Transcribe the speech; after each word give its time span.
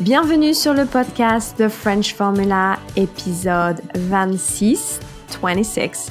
Bienvenue 0.00 0.52
sur 0.52 0.74
le 0.74 0.84
podcast 0.84 1.56
The 1.56 1.68
French 1.70 2.14
Formula, 2.14 2.78
épisode 2.96 3.80
26, 3.94 5.00
26. 5.40 6.10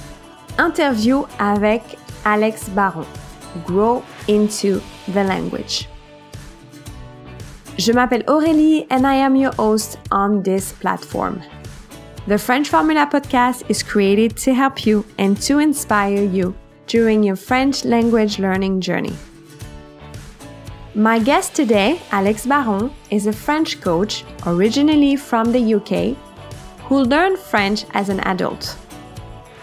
Interview 0.57 1.23
avec 1.37 1.83
Alex 2.23 2.67
Baron. 2.69 3.05
Grow 3.67 4.01
into 4.27 4.79
the 5.13 5.23
language. 5.23 5.87
Je 7.77 7.91
m'appelle 7.91 8.23
Aurélie 8.27 8.87
and 8.89 9.05
I 9.05 9.17
am 9.21 9.35
your 9.35 9.53
host 9.59 9.99
on 10.11 10.41
this 10.41 10.73
platform. 10.73 11.39
The 12.27 12.39
French 12.39 12.69
Formula 12.69 13.05
podcast 13.05 13.69
is 13.69 13.83
created 13.83 14.35
to 14.37 14.55
help 14.55 14.87
you 14.87 15.05
and 15.19 15.39
to 15.43 15.59
inspire 15.59 16.23
you 16.23 16.55
during 16.87 17.23
your 17.23 17.35
French 17.35 17.85
language 17.85 18.39
learning 18.39 18.81
journey. 18.81 19.13
My 20.97 21.19
guest 21.19 21.53
today, 21.53 22.01
Alex 22.11 22.45
Baron, 22.45 22.89
is 23.09 23.27
a 23.27 23.33
French 23.33 23.81
coach 23.81 24.23
originally 24.45 25.17
from 25.17 25.51
the 25.51 25.75
UK 25.75 26.15
who 26.83 27.03
learned 27.03 27.37
French 27.37 27.83
as 27.93 28.07
an 28.07 28.21
adult. 28.21 28.77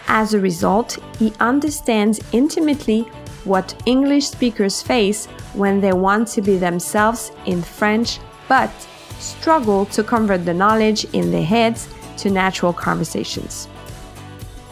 As 0.07 0.35
a 0.35 0.39
result, 0.39 0.99
he 1.17 1.33
understands 1.39 2.19
intimately 2.33 3.01
what 3.45 3.73
English 3.87 4.27
speakers 4.27 4.83
face 4.83 5.25
when 5.55 5.81
they 5.81 5.91
want 5.91 6.27
to 6.27 6.41
be 6.43 6.57
themselves 6.57 7.31
in 7.47 7.63
French 7.63 8.19
but 8.47 8.69
struggle 9.17 9.87
to 9.87 10.03
convert 10.03 10.45
the 10.45 10.53
knowledge 10.53 11.05
in 11.15 11.31
their 11.31 11.43
heads 11.43 11.87
to 12.17 12.29
natural 12.29 12.73
conversations. 12.73 13.67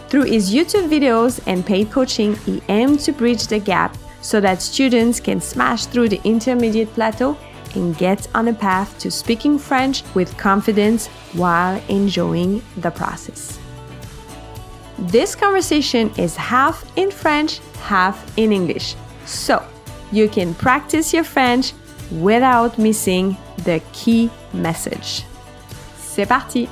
Through 0.09 0.25
his 0.25 0.53
YouTube 0.53 0.89
videos 0.89 1.41
and 1.47 1.65
paid 1.65 1.89
coaching, 1.89 2.35
he 2.35 2.61
aims 2.69 3.05
to 3.05 3.13
bridge 3.13 3.47
the 3.47 3.57
gap 3.57 3.97
so 4.21 4.39
that 4.41 4.61
students 4.61 5.19
can 5.19 5.41
smash 5.41 5.85
through 5.85 6.09
the 6.09 6.21
intermediate 6.23 6.93
plateau 6.93 7.37
and 7.75 7.97
get 7.97 8.27
on 8.35 8.47
a 8.47 8.53
path 8.53 8.97
to 8.99 9.09
speaking 9.09 9.57
French 9.57 10.03
with 10.13 10.37
confidence 10.37 11.07
while 11.33 11.81
enjoying 11.89 12.61
the 12.77 12.91
process. 12.91 13.59
This 14.97 15.35
conversation 15.35 16.11
is 16.17 16.35
half 16.35 16.85
in 16.95 17.09
French, 17.09 17.59
half 17.81 18.37
in 18.37 18.51
English, 18.51 18.95
so 19.25 19.63
you 20.11 20.29
can 20.29 20.53
practice 20.53 21.13
your 21.13 21.23
French 21.23 21.73
without 22.11 22.77
missing 22.77 23.35
the 23.63 23.81
key 23.93 24.29
message. 24.53 25.23
C'est 25.97 26.27
parti! 26.27 26.69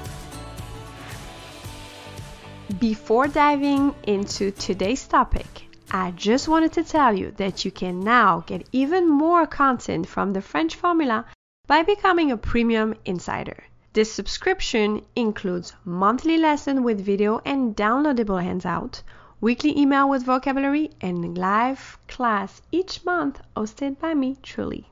Before 2.78 3.28
diving 3.28 3.96
into 4.04 4.52
today's 4.52 5.08
topic, 5.08 5.69
I 5.92 6.12
just 6.12 6.48
wanted 6.48 6.74
to 6.74 6.84
tell 6.84 7.18
you 7.18 7.32
that 7.38 7.66
you 7.66 7.72
can 7.72 8.00
now 8.00 8.42
get 8.46 8.70
even 8.72 9.10
more 9.10 9.48
content 9.48 10.08
from 10.08 10.34
the 10.34 10.42
French 10.42 10.76
Formula 10.76 11.26
by 11.66 11.82
becoming 11.82 12.32
a 12.32 12.38
premium 12.38 12.94
insider. 13.06 13.64
This 13.94 14.14
subscription 14.14 15.04
includes 15.16 15.74
monthly 15.84 16.38
lesson 16.38 16.84
with 16.84 17.04
video 17.04 17.42
and 17.44 17.76
downloadable 17.76 18.44
handout, 18.44 19.02
weekly 19.42 19.76
email 19.80 20.08
with 20.08 20.22
vocabulary, 20.22 20.92
and 21.02 21.36
live 21.36 21.98
class 22.08 22.62
each 22.72 23.04
month 23.04 23.42
hosted 23.56 24.00
by 24.00 24.14
me 24.14 24.38
truly. 24.44 24.88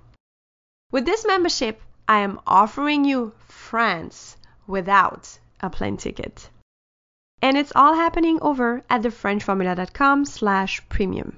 With 0.91 1.05
this 1.05 1.27
membership, 1.27 1.79
I 2.07 2.21
am 2.21 2.39
offering 2.47 3.05
you 3.05 3.33
France 3.47 4.35
without 4.65 5.37
a 5.59 5.69
plane 5.69 5.97
ticket. 5.97 6.49
And 7.41 7.55
it's 7.55 7.71
all 7.75 7.95
happening 7.95 8.39
over 8.41 8.81
at 8.89 9.01
thefrenchformula.com 9.01 10.25
slash 10.25 10.81
premium. 10.89 11.33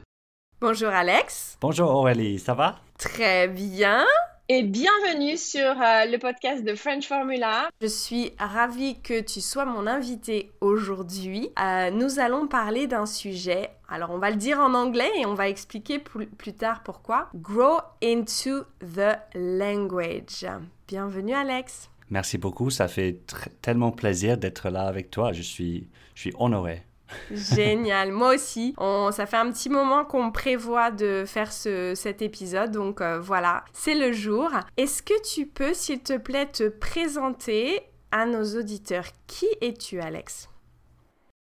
Bonjour 0.61 0.89
Alex. 0.89 1.58
Bonjour 1.61 1.89
Aurélie, 1.89 2.39
ça 2.39 2.53
va? 2.53 2.80
Très 2.97 3.47
bien. 3.47 4.06
Et 4.52 4.64
bienvenue 4.64 5.38
sur 5.38 5.59
euh, 5.59 6.06
le 6.06 6.17
podcast 6.17 6.64
de 6.64 6.73
French 6.73 7.08
Formula. 7.08 7.69
Je 7.81 7.88
suis 7.88 8.31
ravie 8.40 9.00
que 9.01 9.22
tu 9.22 9.41
sois 9.41 9.66
mon 9.66 9.85
invité 9.85 10.51
aujourd'hui. 10.59 11.51
Euh, 11.62 11.91
nous 11.91 12.19
allons 12.19 12.47
parler 12.47 12.88
d'un 12.88 13.06
sujet, 13.06 13.69
alors 13.88 14.09
on 14.09 14.18
va 14.18 14.31
le 14.31 14.38
dire 14.38 14.59
en 14.59 14.74
anglais 14.74 15.12
et 15.18 15.25
on 15.28 15.35
va 15.35 15.50
expliquer 15.50 16.00
plus, 16.00 16.25
plus 16.25 16.53
tard 16.53 16.81
pourquoi. 16.84 17.29
Grow 17.35 17.78
into 18.03 18.63
the 18.81 19.19
language. 19.35 20.47
Bienvenue 20.88 21.35
Alex. 21.35 21.90
Merci 22.09 22.38
beaucoup, 22.38 22.70
ça 22.70 22.88
fait 22.88 23.20
tellement 23.62 23.92
plaisir 23.92 24.38
d'être 24.38 24.70
là 24.70 24.88
avec 24.88 25.12
toi. 25.12 25.31
Je 25.31 25.42
suis, 25.42 25.88
je 26.16 26.22
suis 26.22 26.34
honoré. 26.40 26.84
Génial, 27.31 28.12
moi 28.12 28.36
aussi. 28.36 28.74
On, 28.78 29.12
ça 29.12 29.25
fait 29.25 29.38
un 29.38 29.52
petit 29.52 29.70
moment 29.70 30.06
qu'on 30.06 30.31
prévoit 30.31 30.92
de 30.92 31.24
faire 31.25 31.52
ce, 31.52 31.94
cet 31.96 32.22
épisode, 32.22 32.72
donc 32.72 33.02
euh, 33.02 33.19
voilà, 33.19 33.64
c'est 33.74 33.96
le 33.96 34.12
jour. 34.12 34.50
Est-ce 34.78 35.02
que 35.02 35.19
tu 35.24 35.46
peux, 35.46 35.74
s'il 35.74 36.02
te 36.02 36.18
plaît, 36.18 36.48
te 36.48 36.68
présenter 36.68 37.81
à 38.12 38.25
nos 38.25 38.44
auditeurs? 38.58 39.06
Qui 39.28 39.48
es-tu, 39.62 40.00
Alex? 40.00 40.49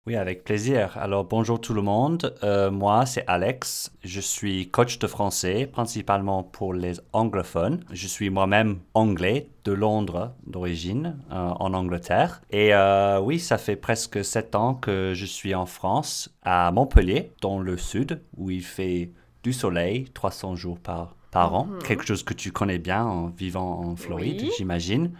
Oui, 0.07 0.15
avec 0.15 0.45
plaisir. 0.45 0.97
Alors, 0.97 1.25
bonjour 1.25 1.59
tout 1.59 1.73
le 1.73 1.81
monde. 1.81 2.33
Euh, 2.41 2.71
moi, 2.71 3.05
c'est 3.05 3.25
Alex. 3.27 3.91
Je 4.05 4.21
suis 4.21 4.69
coach 4.69 4.99
de 4.99 5.07
français, 5.07 5.67
principalement 5.69 6.43
pour 6.43 6.73
les 6.73 6.93
anglophones. 7.11 7.83
Je 7.91 8.07
suis 8.07 8.29
moi-même 8.29 8.79
anglais 8.93 9.49
de 9.65 9.73
Londres 9.73 10.33
d'origine, 10.45 11.17
euh, 11.33 11.49
en 11.59 11.73
Angleterre. 11.73 12.41
Et 12.51 12.73
euh, 12.73 13.19
oui, 13.19 13.37
ça 13.37 13.57
fait 13.57 13.75
presque 13.75 14.23
sept 14.23 14.55
ans 14.55 14.75
que 14.75 15.11
je 15.13 15.25
suis 15.25 15.53
en 15.53 15.65
France, 15.65 16.33
à 16.41 16.71
Montpellier, 16.71 17.33
dans 17.41 17.59
le 17.59 17.75
sud, 17.75 18.21
où 18.37 18.49
il 18.49 18.63
fait 18.63 19.11
du 19.43 19.51
soleil 19.51 20.05
300 20.13 20.55
jours 20.55 20.79
par, 20.79 21.17
par 21.31 21.53
an. 21.53 21.65
Mhm. 21.65 21.79
Quelque 21.83 22.05
chose 22.05 22.23
que 22.23 22.33
tu 22.33 22.53
connais 22.53 22.79
bien 22.79 23.03
en 23.03 23.27
vivant 23.27 23.81
en 23.81 23.97
Floride, 23.97 24.41
j'imagine. 24.57 25.11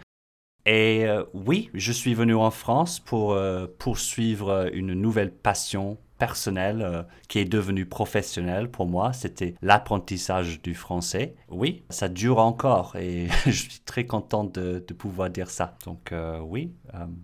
Et 0.70 1.06
euh, 1.06 1.24
oui, 1.32 1.70
je 1.72 1.92
suis 1.92 2.12
venu 2.12 2.34
en 2.34 2.50
France 2.50 3.00
pour 3.00 3.32
euh, 3.32 3.66
poursuivre 3.78 4.68
une 4.74 4.92
nouvelle 4.92 5.32
passion 5.32 5.96
personnelle 6.18 6.82
euh, 6.82 7.02
qui 7.28 7.38
est 7.38 7.44
devenue 7.44 7.86
professionnelle 7.86 8.70
pour 8.70 8.86
moi. 8.86 9.12
C'était 9.12 9.54
l'apprentissage 9.62 10.60
du 10.62 10.74
français. 10.74 11.34
Oui, 11.48 11.84
ça 11.90 12.08
dure 12.08 12.38
encore 12.38 12.96
et 12.96 13.28
je 13.46 13.50
suis 13.50 13.80
très 13.80 14.06
content 14.06 14.44
de, 14.44 14.84
pouvoir 14.98 15.30
dire 15.30 15.50
ça. 15.50 15.76
Donc 15.84 16.12
oui, 16.42 16.72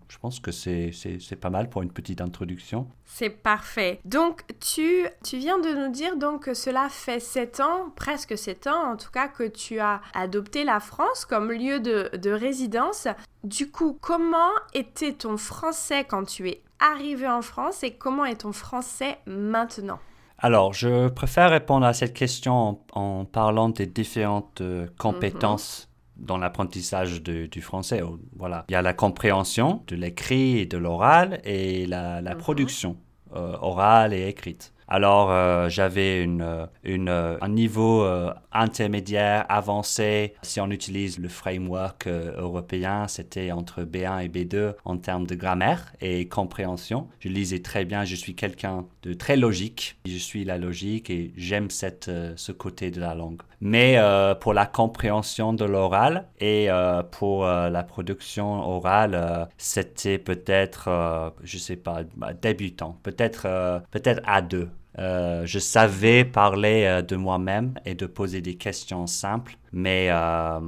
je 0.08 0.18
pense 0.18 0.38
que 0.38 0.52
c'est 0.52 1.38
pas 1.40 1.50
mal 1.50 1.68
pour 1.68 1.82
une 1.82 1.90
petite 1.90 2.20
introduction. 2.20 2.86
C'est 3.04 3.30
parfait. 3.30 4.00
Donc, 4.04 4.42
tu, 4.60 5.06
tu 5.22 5.38
viens 5.38 5.58
de 5.58 5.68
nous 5.68 5.92
dire 5.92 6.16
donc 6.16 6.44
que 6.44 6.54
cela 6.54 6.88
fait 6.88 7.20
sept 7.20 7.60
ans, 7.60 7.90
presque 7.94 8.36
sept 8.36 8.66
ans 8.66 8.92
en 8.92 8.96
tout 8.96 9.10
cas, 9.10 9.28
que 9.28 9.46
tu 9.46 9.78
as 9.78 10.00
adopté 10.14 10.64
la 10.64 10.80
France 10.80 11.24
comme 11.24 11.52
lieu 11.52 11.80
de, 11.80 12.10
de 12.16 12.30
résidence. 12.30 13.06
Du 13.44 13.70
coup, 13.70 13.96
comment 14.00 14.50
était 14.72 15.12
ton 15.12 15.36
français 15.36 16.04
quand 16.04 16.24
tu 16.24 16.48
es 16.48 16.63
arrivé 16.80 17.28
en 17.28 17.42
France 17.42 17.82
et 17.82 17.92
comment 17.92 18.24
est 18.24 18.42
ton 18.42 18.52
français 18.52 19.18
maintenant? 19.26 19.98
Alors, 20.38 20.72
je 20.72 21.08
préfère 21.08 21.50
répondre 21.50 21.86
à 21.86 21.92
cette 21.92 22.12
question 22.12 22.78
en, 22.92 23.24
parlant 23.24 23.68
des 23.68 23.86
différentes 23.86 24.60
euh, 24.60 24.86
compétences 24.98 25.88
dans 26.16 26.38
l'apprentissage 26.38 27.22
du 27.22 27.60
français. 27.60 28.02
Voilà. 28.36 28.64
Il 28.68 28.72
y 28.72 28.76
a 28.76 28.82
la 28.82 28.92
compréhension 28.92 29.82
de 29.86 29.96
l'écrit 29.96 30.58
et 30.58 30.66
de 30.66 30.78
l'oral 30.78 31.40
et 31.44 31.86
la, 31.86 32.20
la 32.20 32.34
mhm. 32.34 32.40
production 32.40 32.96
euh, 33.34 33.56
orale 33.60 34.14
et 34.14 34.28
écrite. 34.28 34.72
Alors 34.88 35.30
euh, 35.30 35.68
j'avais 35.68 36.26
euh, 36.26 36.66
euh, 36.86 37.38
un 37.40 37.48
niveau 37.48 38.06
intermédiaire 38.52 39.46
avancé. 39.48 40.34
Si 40.42 40.60
on 40.60 40.70
utilise 40.70 41.18
le 41.18 41.28
framework 41.28 42.06
européen, 42.06 43.08
c'était 43.08 43.50
entre 43.52 43.82
B1 43.82 44.24
et 44.24 44.28
B2 44.28 44.74
en 44.84 44.96
termes 44.96 45.26
de 45.26 45.34
grammaire 45.34 45.92
et 46.00 46.28
compréhension. 46.28 47.08
Je 47.20 47.28
lisais 47.28 47.60
très 47.60 47.84
bien, 47.84 48.04
je 48.04 48.14
suis 48.14 48.34
quelqu'un 48.34 48.84
de 49.02 49.14
très 49.14 49.36
logique. 49.36 49.96
Je 50.06 50.16
suis 50.16 50.44
la 50.44 50.58
logique 50.58 51.10
et 51.10 51.32
j'aime 51.36 51.68
ce 51.70 52.52
côté 52.52 52.90
de 52.90 53.00
la 53.00 53.14
langue. 53.14 53.42
Mais 53.60 53.98
pour 54.40 54.52
la 54.52 54.66
compréhension 54.66 55.52
de 55.52 55.64
l'oral 55.64 56.26
et 56.40 56.68
pour 57.10 57.44
la 57.46 57.82
production 57.82 58.60
orale, 58.68 59.48
c'était 59.58 60.18
peut-être, 60.18 61.32
je 61.42 61.56
ne 61.56 61.60
sais 61.60 61.76
pas, 61.76 62.02
bah, 62.16 62.32
débutant, 62.34 62.98
peut-être 63.02 63.82
peut-être 63.90 64.20
A2. 64.22 64.68
Euh, 64.98 65.44
je 65.44 65.58
savais 65.58 66.24
parler 66.24 66.84
euh, 66.84 67.02
de 67.02 67.16
moi-même 67.16 67.74
et 67.84 67.94
de 67.94 68.06
poser 68.06 68.40
des 68.40 68.54
questions 68.54 69.06
simples, 69.06 69.56
mais 69.72 70.08
euh, 70.10 70.60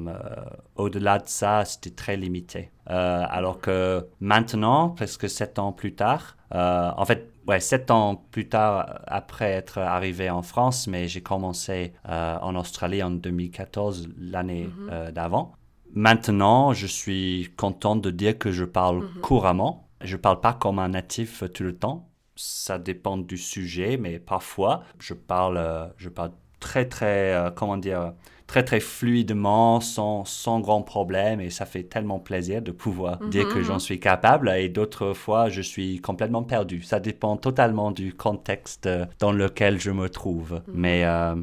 au-delà 0.74 1.18
de 1.18 1.28
ça, 1.28 1.64
c'était 1.64 1.90
très 1.90 2.16
limité. 2.16 2.70
alors 2.86 3.60
que 3.60 4.06
maintenant, 4.20 4.90
presque 4.90 5.28
sept 5.28 5.58
ans 5.58 5.72
plus 5.72 5.94
tard, 5.94 6.36
en 6.52 7.04
fait, 7.04 7.30
ouais, 7.46 7.60
sept 7.60 7.90
ans 7.90 8.24
plus 8.30 8.48
tard 8.48 9.00
après 9.06 9.50
être 9.50 9.78
arrivé 9.78 10.30
en 10.30 10.42
France, 10.42 10.86
mais 10.86 11.08
j'ai 11.08 11.22
commencé 11.22 11.92
en 12.04 12.54
Australie 12.54 13.02
en 13.02 13.10
2014, 13.10 14.08
l'année 14.18 14.68
mhm. 14.68 15.10
d'avant. 15.10 15.52
Maintenant, 15.94 16.72
je 16.72 16.86
suis 16.86 17.48
content 17.56 17.96
de 17.96 18.10
dire 18.10 18.38
que 18.38 18.52
je 18.52 18.64
parle 18.64 18.98
mhm. 18.98 19.20
couramment. 19.22 19.88
Je 20.02 20.16
ne 20.16 20.20
parle 20.20 20.40
pas 20.40 20.52
comme 20.52 20.78
un 20.78 20.88
natif 20.88 21.42
tout 21.54 21.62
le 21.64 21.74
temps, 21.74 22.08
ça 22.36 22.78
dépend 22.78 23.16
du 23.16 23.38
sujet, 23.38 23.96
mais 23.96 24.18
parfois, 24.18 24.82
je 24.98 25.14
parle, 25.14 25.56
euh, 25.56 25.86
je 25.96 26.10
parle 26.10 26.32
très, 26.60 26.86
très, 26.86 27.32
euh, 27.34 27.50
comment 27.50 27.78
dire, 27.78 28.12
très, 28.46 28.62
très 28.62 28.78
fluidement, 28.80 29.80
sans, 29.80 30.24
sans 30.26 30.60
grand 30.60 30.82
problème. 30.82 31.40
Et 31.40 31.48
ça 31.50 31.64
fait 31.66 31.84
tellement 31.84 32.18
plaisir 32.20 32.60
de 32.62 32.72
pouvoir 32.72 33.20
dire 33.26 33.48
que 33.48 33.58
Mhm. 33.58 33.64
j'en 33.64 33.78
suis 33.78 33.98
capable. 34.00 34.50
Et 34.50 34.68
d'autres 34.68 35.14
fois, 35.14 35.48
je 35.48 35.62
suis 35.62 35.98
complètement 36.00 36.42
perdu. 36.42 36.82
Ça 36.82 37.00
dépend 37.00 37.36
totalement 37.38 37.90
du 37.90 38.12
contexte 38.14 38.86
euh, 38.86 39.06
dans 39.18 39.32
lequel 39.32 39.80
je 39.80 39.90
me 39.90 40.10
trouve. 40.10 40.60
Mais 40.74 41.04
euh, 41.06 41.36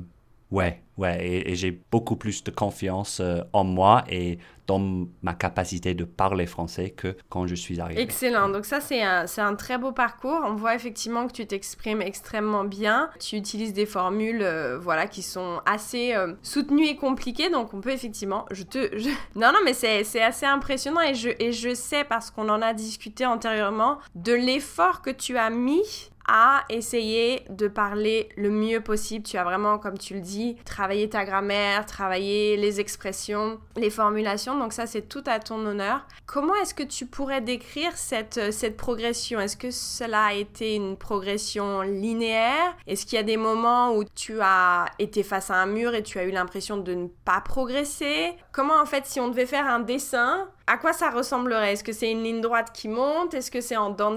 ouais, 0.52 0.83
ouais. 0.98 1.26
Et, 1.26 1.52
et 1.52 1.56
j'ai 1.56 1.72
beaucoup 1.92 2.16
plus 2.16 2.44
de 2.44 2.52
confiance 2.52 3.20
euh, 3.20 3.42
en 3.54 3.64
moi 3.64 4.04
et 4.10 4.38
dans 4.66 4.80
ma 5.22 5.34
capacité 5.34 5.94
de 5.94 6.06
parler 6.06 6.46
français 6.46 6.92
que 6.92 7.18
quand 7.28 7.48
je 7.48 7.56
suis 7.56 7.82
arrivé. 7.82 8.00
Excellent. 8.02 8.48
Donc 8.48 8.64
ça, 8.64 8.80
c'est 8.80 9.04
un, 9.04 9.26
un 9.38 9.56
très 9.56 9.78
beau 9.78 9.92
parcours. 9.92 10.40
On 10.46 10.54
voit 10.56 10.74
effectivement 10.74 11.28
que 11.28 11.34
tu 11.34 11.46
t'exprimes 11.46 12.02
extrêmement 12.02 12.64
bien. 12.64 13.10
Tu 13.20 13.36
utilises 13.36 13.74
des 13.74 13.86
formules, 13.86 14.42
euh, 14.42 14.80
voilà, 14.80 15.08
qui 15.08 15.22
sont 15.22 15.60
assez 15.66 16.14
euh, 16.16 16.34
soutenues 16.44 16.86
et 16.88 16.96
compliquées. 16.96 17.50
Donc 17.50 17.74
on 17.74 17.82
peut 17.82 17.92
effectivement, 17.92 18.46
je 18.52 18.64
te, 18.64 18.98
je- 18.98 19.10
non, 19.36 19.48
non, 19.52 19.60
mais 19.66 19.74
c'est, 19.74 20.06
c'est 20.06 20.24
assez 20.24 20.46
impressionnant 20.46 21.02
et 21.02 21.14
je, 21.14 21.30
et 21.40 21.52
je 21.52 21.74
sais 21.76 22.06
parce 22.06 22.32
qu'on 22.32 22.48
en 22.48 22.62
a 22.62 22.74
discuté 22.74 23.26
antérieurement 23.26 23.98
de 24.16 24.32
l'effort 24.32 25.02
que 25.02 25.10
tu 25.10 25.38
as 25.38 25.50
mis 25.50 26.10
à 26.28 26.64
essayer 26.70 27.44
de 27.50 27.68
parler 27.68 28.30
le 28.38 28.50
mieux 28.50 28.82
possible. 28.82 29.26
Tu 29.26 29.38
as 29.38 29.44
vraiment, 29.44 29.78
comme 29.78 29.98
tu 29.98 30.14
le 30.14 30.22
dis, 30.22 30.56
travaillé 30.66 31.10
ta 31.10 31.26
grammaire, 31.26 31.86
travaillé 31.86 32.58
les 32.58 32.80
expressions, 32.80 33.60
les 33.76 33.90
formulations. 33.90 34.58
Donc 34.58 34.74
ça, 34.74 34.86
c'est 34.86 35.10
tout 35.10 35.24
à 35.26 35.40
ton 35.40 35.66
honneur. 35.66 36.08
Comment 36.26 36.56
est-ce 36.56 36.74
que 36.74 36.84
tu 36.84 37.06
pourrais 37.06 37.42
décrire 37.42 37.96
cette, 37.98 38.38
euh, 38.38 38.52
cette 38.52 38.78
progression? 38.78 39.40
Est-ce 39.40 39.58
que 39.58 39.72
cela 39.72 40.26
a 40.26 40.34
été 40.34 40.76
une 40.76 40.98
progression 40.98 41.82
linéaire? 41.82 42.76
Est-ce 42.88 43.06
qu'il 43.06 43.18
y 43.18 43.20
a 43.20 43.24
des 43.24 43.38
moments 43.38 43.96
où 43.96 44.04
tu 44.04 44.40
as 44.42 44.86
été 45.00 45.24
face 45.24 45.50
à 45.50 45.56
un 45.56 45.66
mur 45.66 45.94
et 45.94 46.04
tu 46.04 46.20
as 46.20 46.24
eu 46.24 46.32
l'impression 46.32 46.78
de 46.78 46.94
ne 46.94 47.08
pas 47.26 47.42
progresser? 47.42 48.34
Comment 48.52 48.80
en 48.82 48.86
fait, 48.86 49.06
si 49.06 49.20
on 49.20 49.28
devait 49.28 49.46
faire 49.46 49.68
un 49.68 49.80
dessin, 49.80 50.48
à 50.68 50.78
quoi 50.78 50.94
ça 50.94 51.10
ressemblerait? 51.10 51.74
Est-ce 51.74 51.84
que 51.84 51.92
c'est 51.92 52.12
une 52.12 52.24
ligne 52.24 52.42
droite 52.42 52.72
qui 52.74 52.88
monte? 52.88 53.34
Est-ce 53.34 53.52
que 53.52 53.62
c'est 53.62 53.78
en 53.78 53.90
dents 53.90 54.12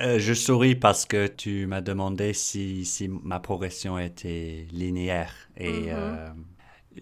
Euh, 0.00 0.18
je 0.18 0.32
souris 0.34 0.74
parce 0.74 1.04
que 1.04 1.26
tu 1.26 1.66
m'as 1.66 1.80
demandé 1.82 2.32
si, 2.32 2.84
si 2.84 3.08
ma 3.08 3.40
progression 3.40 3.98
était 3.98 4.66
linéaire. 4.72 5.32
Et 5.56 5.88
Mhm. 5.88 5.88
euh, 5.92 6.28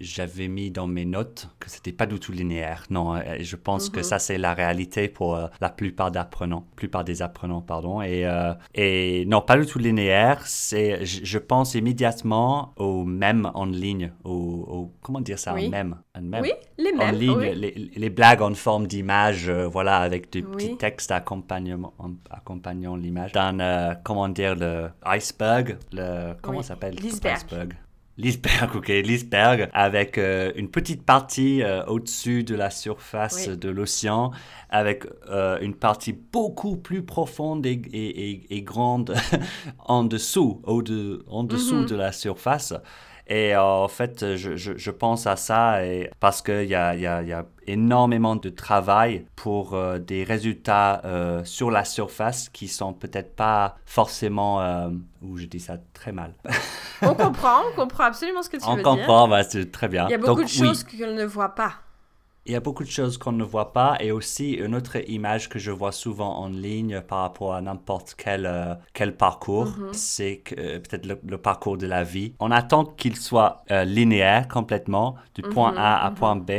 j'avais 0.00 0.48
mis 0.48 0.70
dans 0.70 0.86
mes 0.86 1.04
notes 1.04 1.48
que 1.58 1.70
c'était 1.70 1.92
pas 1.92 2.06
du 2.06 2.18
tout 2.20 2.32
linéaire. 2.32 2.84
Non, 2.90 3.14
euh, 3.14 3.20
je 3.40 3.56
pense 3.56 3.88
que 3.90 3.98
Mhm. 3.98 4.02
ça, 4.04 4.18
c'est 4.18 4.38
la 4.38 4.54
réalité 4.54 5.08
pour 5.08 5.34
euh, 5.36 5.46
la 5.60 5.70
plupart 5.70 6.10
d'apprenants. 6.10 6.66
plupart 6.76 7.04
des 7.04 7.22
apprenants, 7.22 7.60
pardon. 7.62 8.00
Et, 8.02 8.26
euh, 8.26 8.52
et 8.74 9.24
non, 9.26 9.40
pas 9.40 9.56
du 9.58 9.66
tout 9.66 9.78
linéaire. 9.78 10.42
C'est, 10.46 11.04
je, 11.04 11.38
pense 11.38 11.74
immédiatement 11.74 12.72
au 12.76 13.04
mème 13.04 13.50
en 13.54 13.64
ligne. 13.66 14.12
Au, 14.24 14.30
au- 14.32 14.92
comment 15.02 15.20
dire 15.20 15.38
ça 15.38 15.54
Oui. 15.54 15.66
Un 15.66 15.70
mème? 15.70 15.96
Un 16.14 16.20
mème? 16.22 16.42
Oui, 16.42 16.52
les 16.78 16.92
en 16.92 16.96
mêmes. 16.96 17.14
ligne, 17.14 17.36
oui. 17.38 17.54
les, 17.54 17.90
les 17.96 18.10
blagues 18.10 18.42
en 18.42 18.54
forme 18.54 18.86
d'image, 18.86 19.48
euh, 19.48 19.66
voilà, 19.66 19.98
avec 19.98 20.30
des 20.32 20.42
Oui. 20.42 20.50
petits 20.56 20.76
textes 20.76 21.10
accompagnement, 21.10 21.92
en- 21.98 22.12
accompagnant 22.30 22.96
l'image. 22.96 23.32
Dans, 23.32 23.96
comment 24.04 24.28
dire, 24.28 24.54
le 24.56 24.88
iceberg, 25.04 25.76
le, 25.92 26.34
comment 26.42 26.62
s'appelle 26.62 26.94
l'iceberg. 26.94 27.74
Iceberg. 28.24 28.70
L'iceberg, 28.70 28.76
ok, 28.76 28.88
l'iceberg, 28.88 29.68
avec 29.72 30.18
euh, 30.18 30.52
une 30.56 30.70
petite 30.70 31.02
partie 31.04 31.62
euh, 31.62 31.84
au-dessus 31.86 32.44
de 32.44 32.54
la 32.54 32.70
surface 32.70 33.46
Oui. 33.48 33.56
de 33.56 33.68
l'océan, 33.68 34.30
avec 34.68 35.04
euh, 35.28 35.58
une 35.60 35.74
partie 35.74 36.12
beaucoup 36.12 36.76
plus 36.76 37.02
profonde 37.02 37.64
et, 37.66 37.80
et- 37.92 38.30
et- 38.30 38.56
et 38.56 38.62
grande 38.62 39.14
en 39.86 40.04
dessous, 40.04 40.60
au 40.64 40.82
de, 40.82 41.24
en 41.28 41.44
dessous 41.44 41.76
Mhm. 41.76 41.86
de 41.86 41.96
la 41.96 42.12
surface. 42.12 42.74
Et 43.32 43.54
euh, 43.54 43.62
en 43.62 43.88
fait, 43.88 44.34
je, 44.36 44.56
je- 44.56 44.76
je 44.76 44.90
pense 44.90 45.26
à 45.26 45.36
ça 45.36 45.86
et 45.86 46.10
parce 46.18 46.42
qu'il 46.42 46.64
y 46.64 46.74
a, 46.74 46.96
y, 46.96 47.06
a, 47.06 47.22
y 47.22 47.32
a 47.32 47.46
énormément 47.66 48.34
de 48.36 48.48
travail 48.50 49.24
pour 49.36 49.74
euh, 49.74 49.98
des 50.00 50.24
résultats 50.24 51.00
euh, 51.04 51.44
sur 51.44 51.70
la 51.70 51.84
surface 51.84 52.48
qui 52.48 52.66
sont 52.68 52.92
peut-être 52.92 53.36
pas 53.36 53.76
forcément... 53.86 54.60
ou 55.22 55.36
je 55.36 55.46
dis 55.46 55.60
ça 55.60 55.76
très 55.94 56.12
mal. 56.12 56.34
On 57.02 57.14
comprend, 57.14 57.60
on 57.70 57.74
comprend 57.76 58.04
absolument 58.04 58.42
ce 58.42 58.50
que 58.50 58.56
tu 58.56 58.64
On 58.66 58.74
veux 58.74 58.82
dire. 58.82 58.96
comprend, 58.96 59.28
bah, 59.28 59.42
c'est 59.44 59.70
très 59.70 59.88
bien. 59.88 60.08
Il 60.08 60.10
y 60.10 60.14
a 60.14 60.18
beaucoup 60.18 60.42
Donc, 60.42 60.46
de 60.46 60.50
oui, 60.58 60.58
choses 60.66 60.84
qu'on 60.84 61.14
ne 61.14 61.24
voit 61.24 61.54
pas. 61.54 61.74
Il 62.50 62.52
y 62.52 62.56
a 62.56 62.60
beaucoup 62.60 62.82
de 62.82 62.90
choses 62.90 63.16
qu'on 63.16 63.30
ne 63.32 63.44
voit 63.44 63.72
pas 63.72 63.96
et 64.00 64.10
aussi 64.10 64.52
une 64.54 64.74
autre 64.74 64.96
image 65.08 65.48
que 65.48 65.58
je 65.60 65.70
vois 65.70 65.92
souvent 65.92 66.36
en 66.38 66.48
ligne 66.48 67.00
par 67.00 67.20
rapport 67.20 67.54
à 67.54 67.60
n'importe 67.60 68.14
quel, 68.16 68.44
euh, 68.44 68.74
quel 68.92 69.16
parcours, 69.16 69.66
Mhm. 69.78 69.92
c'est 69.92 70.42
euh, 70.58 70.80
peut-être 70.80 71.06
le, 71.06 71.20
le 71.24 71.38
parcours 71.38 71.76
de 71.76 71.86
la 71.86 72.02
vie. 72.02 72.34
On 72.40 72.50
attend 72.50 72.84
qu'il 72.84 73.16
soit 73.16 73.62
euh, 73.70 73.84
linéaire 73.84 74.48
complètement, 74.48 75.14
du 75.36 75.42
point 75.44 75.70
Mhm, 75.72 75.78
A 75.78 75.96
à 76.06 76.10
mhm. 76.10 76.16
point 76.16 76.36
B. 76.36 76.50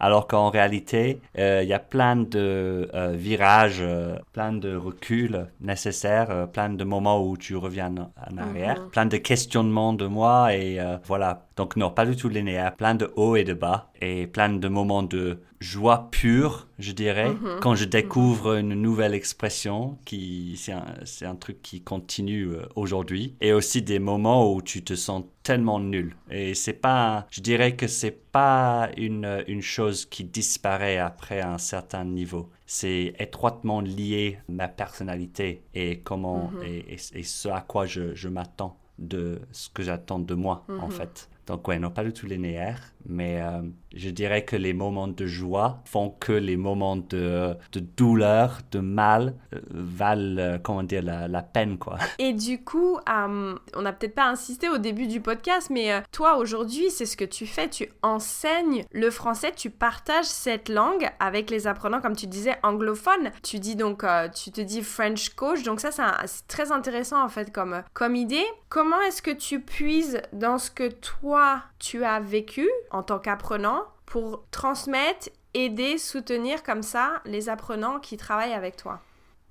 Alors 0.00 0.26
qu'en 0.26 0.50
réalité, 0.50 1.20
euh, 1.38 1.60
il 1.62 1.68
y 1.68 1.72
a 1.72 1.78
plein 1.78 2.16
de 2.16 2.90
euh, 2.94 3.12
virages, 3.14 3.78
euh, 3.80 4.16
plein 4.32 4.52
de 4.52 4.74
reculs 4.76 5.46
nécessaires, 5.60 6.48
plein 6.52 6.68
de 6.70 6.84
moments 6.84 7.22
où 7.26 7.36
tu 7.36 7.56
reviens 7.56 7.94
en, 7.96 8.12
en 8.34 8.38
arrière, 8.38 8.82
plein 8.90 9.06
de 9.06 9.16
questionnements 9.18 9.92
de 9.92 10.06
moi 10.06 10.54
et 10.54 10.78
voilà. 11.04 11.46
Donc 11.56 11.76
non, 11.76 11.90
pas 11.90 12.04
du 12.04 12.16
tout 12.16 12.28
linéaire, 12.28 12.74
plein 12.74 12.94
de 12.96 13.12
hauts 13.14 13.36
et 13.36 13.44
de 13.44 13.54
bas. 13.54 13.92
Et 14.00 14.26
plein 14.26 14.48
de 14.50 14.68
moments 14.68 15.04
de 15.04 15.38
joie 15.60 16.08
pure, 16.10 16.66
je 16.80 16.90
dirais, 16.92 17.30
Mhm. 17.30 17.60
quand 17.60 17.74
je 17.76 17.84
découvre 17.84 18.56
une 18.56 18.74
nouvelle 18.74 19.14
expression 19.14 19.96
qui 20.04 20.56
c'est 20.56 20.72
un, 20.72 20.84
un 21.22 21.36
truc 21.36 21.62
qui 21.62 21.80
continue 21.80 22.48
euh, 22.48 22.66
aujourd'hui. 22.74 23.34
Et 23.40 23.52
aussi 23.52 23.82
des 23.82 23.98
moments 24.00 24.52
où 24.52 24.62
tu 24.62 24.82
te 24.82 24.94
sens 24.94 25.24
tellement 25.44 25.78
nul. 25.78 26.16
Et 26.30 26.54
c'est 26.54 26.72
pas 26.72 27.26
je 27.30 27.40
dirais 27.40 27.76
que 27.76 27.86
c'est 27.86 28.18
pas 28.32 28.90
une 28.96 29.44
une 29.46 29.62
chose 29.62 30.06
qui 30.06 30.24
disparaît 30.24 30.98
après 30.98 31.40
un 31.40 31.58
certain 31.58 32.04
niveau. 32.04 32.50
C'est 32.66 33.14
étroitement 33.20 33.80
lié 33.80 34.38
à 34.48 34.52
ma 34.52 34.68
personnalité 34.68 35.62
et 35.74 36.00
comment 36.00 36.50
Mhm. 36.54 36.62
et, 36.64 36.78
et- 36.94 37.18
et 37.20 37.22
ce 37.22 37.48
à 37.48 37.60
quoi 37.60 37.86
je, 37.86 38.14
je 38.14 38.28
m'attends 38.28 38.76
de 38.98 39.40
ce 39.52 39.68
que 39.70 39.82
j'attends 39.82 40.18
de 40.20 40.34
moi 40.34 40.64
en 40.68 40.86
Mhm. 40.86 40.90
fait 40.90 41.28
donc 41.46 41.66
ouais 41.68 41.78
non 41.78 41.90
pas 41.90 42.04
du 42.04 42.12
tout 42.12 42.26
linéaire 42.26 42.93
mais 43.06 43.40
euh, 43.40 43.62
je 43.94 44.10
dirais 44.10 44.44
que 44.44 44.56
les 44.56 44.72
moments 44.72 45.08
de 45.08 45.26
joie 45.26 45.82
font 45.84 46.10
que 46.10 46.32
les 46.32 46.56
moments 46.56 46.96
de, 46.96 47.54
de 47.72 47.80
douleur 47.80 48.58
de 48.70 48.80
mal 48.80 49.34
euh, 49.54 49.60
valent 49.70 50.38
euh, 50.38 50.58
comment 50.62 50.82
dire 50.82 51.02
la, 51.02 51.28
la 51.28 51.42
peine 51.42 51.78
quoi 51.78 51.98
Et 52.18 52.32
du 52.32 52.62
coup, 52.62 52.98
on 53.06 53.82
n'a 53.82 53.92
peut-être 53.92 54.14
pas 54.14 54.26
insisté 54.26 54.68
au 54.68 54.78
début 54.78 55.06
du 55.06 55.20
podcast, 55.20 55.70
mais 55.70 56.02
toi 56.12 56.36
aujourd'hui, 56.36 56.90
c'est 56.90 57.06
ce 57.06 57.16
que 57.16 57.24
tu 57.24 57.46
fais, 57.46 57.68
tu 57.68 57.88
enseignes 58.02 58.84
le 58.92 59.10
français, 59.10 59.52
tu 59.54 59.70
partages 59.70 60.26
cette 60.26 60.68
langue 60.68 61.08
avec 61.20 61.50
les 61.50 61.66
apprenants, 61.66 62.00
comme 62.00 62.16
tu 62.16 62.26
disais, 62.26 62.56
anglophones. 62.62 63.30
Tu 63.42 63.58
dis 63.58 63.76
donc, 63.76 64.04
tu 64.34 64.50
te 64.50 64.60
dis 64.60 64.82
French 64.82 65.30
coach, 65.30 65.62
donc 65.62 65.80
ça 65.80 65.90
c'est 66.26 66.46
très 66.48 66.72
intéressant 66.72 67.22
en 67.22 67.28
fait 67.28 67.52
comme, 67.52 67.82
comme 67.92 68.16
idée. 68.16 68.44
Comment 68.68 69.00
est-ce 69.02 69.22
que 69.22 69.30
tu 69.30 69.60
puises 69.60 70.20
dans 70.32 70.58
ce 70.58 70.70
que 70.70 70.88
toi 70.88 71.62
tu 71.78 72.02
as 72.02 72.18
vécu 72.18 72.68
en 72.94 73.02
tant 73.02 73.18
qu'apprenant 73.18 73.82
pour 74.06 74.44
transmettre, 74.50 75.28
aider, 75.52 75.98
soutenir 75.98 76.62
comme 76.62 76.82
ça 76.82 77.20
les 77.24 77.48
apprenants 77.48 77.98
qui 78.00 78.16
travaillent 78.16 78.52
avec 78.54 78.76
toi? 78.76 79.00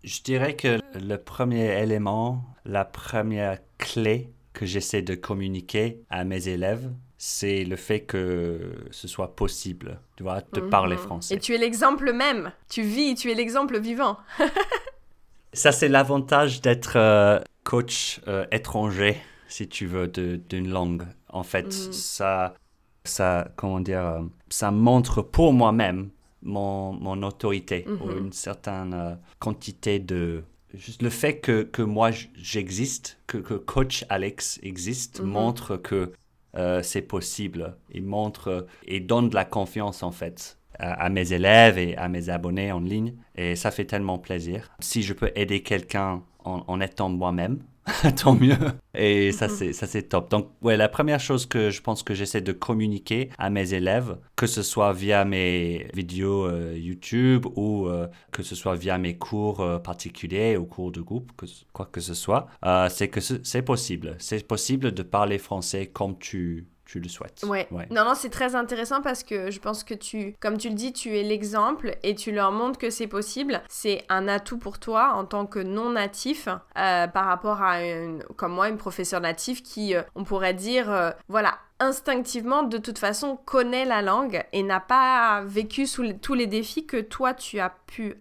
Je 0.04 0.22
dirais 0.22 0.56
que 0.56 0.80
le 0.96 1.18
premier 1.18 1.80
élément, 1.82 2.44
la 2.66 2.86
première 2.86 3.60
clé 3.78 4.30
que 4.54 4.66
j'essaie 4.66 5.02
de 5.02 5.16
communiquer 5.16 6.02
à 6.10 6.24
mes 6.24 6.48
élèves, 6.48 6.92
c'est 7.18 7.64
le 7.64 7.76
fait 7.78 8.02
que 8.02 8.74
ce 8.92 9.08
soit 9.08 9.36
possible, 9.36 10.00
tu 10.18 10.24
vois, 10.24 10.42
de 10.54 10.60
parler 10.60 10.96
Mhm. 10.98 11.02
français. 11.02 11.36
Et 11.36 11.40
tu 11.40 11.54
es 11.56 11.58
l'exemple 11.58 12.12
même. 12.12 12.52
Tu 12.70 12.82
vis, 12.82 13.16
tu 13.16 13.32
es 13.32 13.34
l'exemple 13.34 13.80
vivant. 13.80 14.18
Ça, 15.54 15.72
c'est 15.72 15.88
l'avantage 15.90 16.62
d'être 16.62 16.98
euh, 16.98 17.40
coach 17.64 18.20
euh, 18.28 18.46
étranger, 18.52 19.18
si 19.48 19.68
tu 19.70 19.86
veux, 19.86 20.08
d'une 20.08 20.70
langue. 20.70 21.04
En 21.30 21.44
fait, 21.44 21.66
Mhm. 21.66 21.92
ça, 21.94 22.54
ça, 23.04 23.48
comment 23.56 23.80
dire, 23.80 24.06
euh, 24.06 24.22
ça 24.50 24.72
montre 24.72 25.22
pour 25.22 25.54
moi-même 25.54 26.10
mon, 26.42 26.94
mon 26.94 27.22
autorité 27.24 27.86
ou 27.88 28.08
Mhm. 28.08 28.18
une 28.18 28.32
certaine 28.34 28.94
euh, 28.94 29.16
quantité 29.40 30.00
de... 30.00 30.44
Juste 30.74 31.04
le 31.04 31.10
fait 31.12 31.38
que, 31.40 31.62
que 31.64 31.82
moi 31.84 32.10
j'existe, 32.36 33.20
que, 33.28 33.38
que 33.38 33.54
coach 33.54 34.06
Alex 34.10 34.60
existe, 34.64 35.20
Mhm. 35.22 35.28
montre 35.30 35.78
que 35.78 36.12
euh, 36.56 36.82
c'est 36.84 37.02
possible. 37.02 37.76
Il 37.92 38.04
montre 38.04 38.68
et 38.86 39.00
donne 39.00 39.30
de 39.30 39.36
la 39.36 39.46
confiance 39.46 40.04
en 40.04 40.12
fait 40.12 40.58
à, 40.80 41.06
à 41.06 41.10
mes 41.10 41.34
élèves 41.34 41.78
et 41.80 41.96
à 41.98 42.08
mes 42.10 42.30
abonnés 42.30 42.72
en 42.72 42.80
ligne. 42.80 43.16
Et 43.36 43.56
ça 43.56 43.72
fait 43.72 43.86
tellement 43.86 44.18
plaisir. 44.20 44.70
Si 44.80 45.02
je 45.04 45.14
peux 45.14 45.32
aider 45.36 45.62
quelqu'un 45.64 46.22
en, 46.44 46.64
en 46.68 46.80
étant 46.82 47.10
moi-même, 47.10 47.60
tant 48.16 48.36
mieux. 48.36 48.58
Et 48.94 49.32
ça, 49.32 49.50
c'est, 49.50 49.74
ça, 49.74 49.88
c'est 49.88 50.04
top. 50.04 50.30
Donc, 50.30 50.50
ouais, 50.62 50.78
la 50.78 50.88
première 50.88 51.20
chose 51.20 51.46
que 51.46 51.70
je 51.70 51.82
pense 51.82 52.04
que 52.04 52.14
j'essaie 52.14 52.42
de 52.42 52.52
communiquer 52.52 53.30
à 53.38 53.50
mes 53.50 53.74
élèves, 53.74 54.18
que 54.36 54.48
ce 54.48 54.64
soit 54.64 54.94
via 54.94 55.26
mes 55.26 55.88
vidéos 55.94 56.46
euh, 56.46 56.78
YouTube 56.78 57.46
ou 57.56 57.88
euh, 57.88 58.08
que 58.32 58.44
ce 58.44 58.56
soit 58.56 58.76
via 58.76 58.98
mes 58.98 59.18
cours 59.18 59.60
euh, 59.62 59.80
particuliers 59.80 60.56
ou 60.56 60.66
cours 60.66 60.92
de 60.92 61.02
groupe, 61.02 61.32
que, 61.36 61.46
quoi 61.74 61.86
que 61.86 62.00
ce 62.00 62.14
soit, 62.14 62.48
c'est 62.90 63.10
que 63.10 63.20
c'est 63.20 63.62
possible. 63.62 64.16
C'est 64.20 64.48
possible 64.48 64.92
de 64.94 65.04
parler 65.04 65.38
français 65.38 65.88
comme 65.88 66.18
tu 66.18 66.68
tu 66.86 67.00
le 67.00 67.08
souhaites. 67.08 67.44
Ouais. 67.44 67.68
Non, 67.92 68.04
non, 68.04 68.14
c'est 68.14 68.30
très 68.30 68.56
intéressant 68.56 69.02
parce 69.02 69.24
que 69.24 69.52
je 69.52 69.60
pense 69.60 69.84
que 69.84 69.94
tu, 69.94 70.36
comme 70.40 70.58
tu 70.58 70.70
le 70.70 70.76
dis, 70.76 70.92
tu 70.92 71.18
es 71.18 71.24
l'exemple 71.24 71.98
et 72.04 72.14
tu 72.14 72.32
leur 72.32 72.52
montres 72.52 72.78
que 72.78 72.90
c'est 72.90 73.08
possible. 73.08 73.62
C'est 73.70 74.04
un 74.10 74.28
atout 74.28 74.58
pour 74.58 74.80
toi 74.80 75.14
en 75.14 75.26
tant 75.26 75.46
que 75.46 75.60
non 75.60 75.92
natif 75.92 76.48
euh, 76.78 77.08
par 77.08 77.26
rapport 77.26 77.62
à, 77.62 77.84
une, 77.84 78.24
comme 78.36 78.54
moi, 78.54 78.70
une 78.70 78.78
professeure 78.78 79.22
native 79.22 79.62
qui, 79.62 79.96
euh, 79.96 80.02
on 80.16 80.24
pourrait 80.24 80.54
dire, 80.54 80.92
euh, 80.92 81.12
voilà, 81.30 81.58
instinctivement, 81.80 82.64
de 82.64 82.78
toute 82.78 83.00
façon, 83.00 83.38
connaît 83.46 83.86
la 83.86 84.02
langue 84.02 84.44
et 84.52 84.64
n'a 84.64 84.80
pas 84.80 85.42
vécu 85.46 85.88
sous 85.88 86.14
tous 86.14 86.34
les 86.34 86.48
défis 86.48 86.86
que 86.86 87.02
toi, 87.02 87.34
tu 87.34 87.60
as 87.60 87.70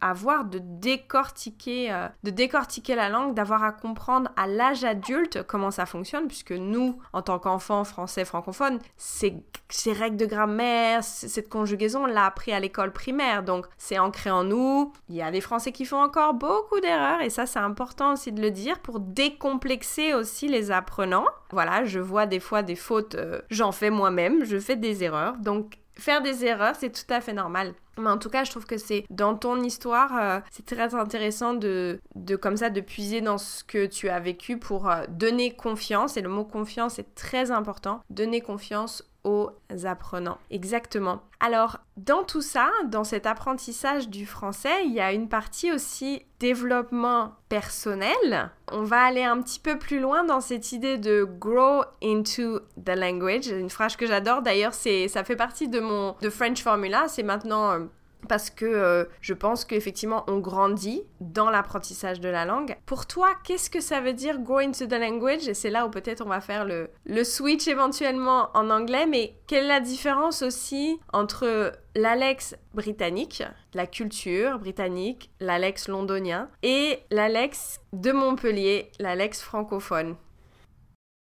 avoir 0.01 0.45
de 0.45 0.59
décortiquer, 0.63 1.93
euh, 1.93 2.09
de 2.23 2.31
décortiquer 2.31 2.95
la 2.95 3.09
langue, 3.09 3.35
d'avoir 3.35 3.63
à 3.63 3.73
comprendre 3.73 4.31
à 4.37 4.47
l'âge 4.47 4.85
adulte 4.85 5.43
comment 5.47 5.71
ça 5.71 5.87
fonctionne, 5.87 6.27
puisque 6.27 6.53
nous, 6.53 6.99
en 7.13 7.23
tant 7.23 7.39
qu'enfants 7.39 7.85
français 7.85 8.25
francophones, 8.25 8.79
ces, 8.97 9.35
ces 9.69 9.93
règles 9.93 10.17
de 10.17 10.27
grammaire, 10.27 11.03
cette 11.03 11.49
conjugaison, 11.49 12.05
on 12.05 12.07
l'a 12.07 12.27
appris 12.27 12.53
à 12.53 12.61
l'école 12.61 12.93
primaire, 12.93 13.43
donc 13.43 13.67
c'est 13.79 13.99
ancré 13.99 14.31
en 14.31 14.45
nous. 14.45 14.93
Il 15.09 15.17
y 15.17 15.23
a 15.23 15.31
des 15.31 15.41
Français 15.41 15.73
qui 15.73 15.85
font 15.85 16.03
encore 16.03 16.35
beaucoup 16.35 16.81
d'erreurs, 16.81 17.21
et 17.21 17.31
ça, 17.31 17.47
c'est 17.47 17.59
important 17.59 18.13
aussi 18.13 18.33
de 18.33 18.41
le 18.41 18.51
dire 18.51 18.81
pour 18.81 19.01
décomplexer 19.01 20.15
aussi 20.15 20.49
les 20.49 20.71
apprenants. 20.71 21.27
Voilà, 21.51 21.85
je 21.85 22.01
vois 22.01 22.27
des 22.27 22.41
fois 22.41 22.63
des 22.63 22.77
fautes 22.77 23.15
euh, 23.15 23.41
j'en 23.51 23.73
fais 23.73 23.91
moi-même, 23.91 24.45
je 24.45 24.59
fais 24.59 24.77
des 24.77 25.05
erreurs. 25.05 25.37
Donc 25.39 25.79
faire 25.95 26.23
des 26.23 26.45
erreurs, 26.45 26.75
c'est 26.77 26.91
tout 26.91 27.13
à 27.13 27.21
fait 27.21 27.33
normal. 27.33 27.75
Mais 27.99 28.09
en 28.09 28.19
tout 28.19 28.31
cas, 28.31 28.45
je 28.45 28.51
trouve 28.51 28.65
que 28.65 28.79
c'est 28.79 29.05
dans 29.11 29.37
ton 29.37 29.63
histoire, 29.63 30.17
euh, 30.19 30.41
c'est 30.51 30.65
très 30.65 30.95
intéressant 30.95 31.53
de, 31.53 32.01
de 32.15 32.37
comme 32.37 32.57
ça 32.57 32.71
de 32.71 32.81
puiser 32.81 33.21
dans 33.21 33.37
ce 33.37 33.65
que 33.65 33.87
tu 33.87 34.09
as 34.09 34.19
vécu 34.19 34.59
pour 34.59 34.89
euh, 34.89 35.05
donner 35.09 35.55
confiance. 35.55 36.17
Et 36.17 36.23
le 36.23 36.31
mot 36.31 36.45
confiance 36.45 36.99
est 36.99 37.15
très 37.15 37.51
important. 37.51 38.01
Donner 38.09 38.41
confiance 38.41 39.05
aux 39.25 39.51
apprenants. 39.85 40.39
Exactement. 40.51 41.23
Alors, 41.41 41.79
dans 41.97 42.25
tout 42.25 42.41
ça, 42.41 42.71
dans 42.87 43.05
cet 43.05 43.27
apprentissage 43.27 44.09
du 44.09 44.27
français, 44.27 44.85
il 44.85 44.93
y 44.93 45.01
a 45.01 45.13
une 45.13 45.29
partie 45.29 45.73
aussi 45.73 46.25
développement 46.41 47.35
personnel. 47.49 48.51
On 48.71 48.83
va 48.83 49.03
aller 49.03 49.23
un 49.23 49.41
petit 49.41 49.61
peu 49.61 49.79
plus 49.79 50.01
loin 50.01 50.25
dans 50.25 50.41
cette 50.41 50.73
idée 50.73 50.99
de 50.99 51.25
grow 51.25 51.83
into 52.03 52.61
the 52.85 52.97
language. 52.97 53.47
Une 53.49 53.71
phrase 53.71 53.97
que 53.97 54.07
j'adore 54.07 54.43
d'ailleurs, 54.43 54.75
c'est 54.75 55.09
ça 55.09 55.25
fait 55.25 55.37
partie 55.37 55.69
de 55.69 55.81
mon 55.81 56.17
de 56.21 56.31
French 56.31 56.63
Formula, 56.63 57.07
c'est 57.09 57.23
maintenant 57.23 57.73
euh, 57.73 57.81
parce 58.29 58.51
que 58.51 58.65
euh, 58.65 59.05
je 59.21 59.35
pense 59.35 59.65
qu'effectivement 59.65 60.25
on 60.29 60.39
grandit 60.39 61.03
dans 61.21 61.51
l'apprentissage 61.51 62.21
de 62.21 62.29
la 62.29 62.45
langue. 62.45 62.77
Pour 62.87 63.07
toi, 63.07 63.29
qu'est-ce 63.45 63.71
que 63.71 63.81
ça 63.81 64.01
veut 64.01 64.13
dire 64.13 64.39
grow 64.39 64.59
into 64.59 64.87
the 64.87 64.93
language? 64.93 65.49
Et 65.49 65.55
c'est 65.55 65.71
là 65.71 65.87
où 65.87 65.91
peut-être 65.91 66.25
on 66.25 66.29
va 66.29 66.41
faire 66.41 66.65
le, 66.65 66.91
le 67.05 67.25
switch 67.25 67.69
éventuellement 67.69 68.51
en 68.55 68.71
anglais, 68.71 69.07
mais 69.07 69.37
quelle 69.47 69.65
est 69.65 69.69
la 69.69 69.81
différence 69.81 70.43
aussi 70.43 70.99
entre 71.13 71.73
l'Alex 71.95 72.57
britannique, 72.75 73.43
la 73.75 73.87
culture 73.87 74.59
britannique, 74.59 75.31
l'Alex 75.41 75.89
londonien, 75.89 76.49
et 76.63 77.01
l'Alex 77.11 77.81
de 77.93 78.13
Montpellier, 78.13 78.91
l'Alex 78.99 79.43
francophone? 79.43 80.17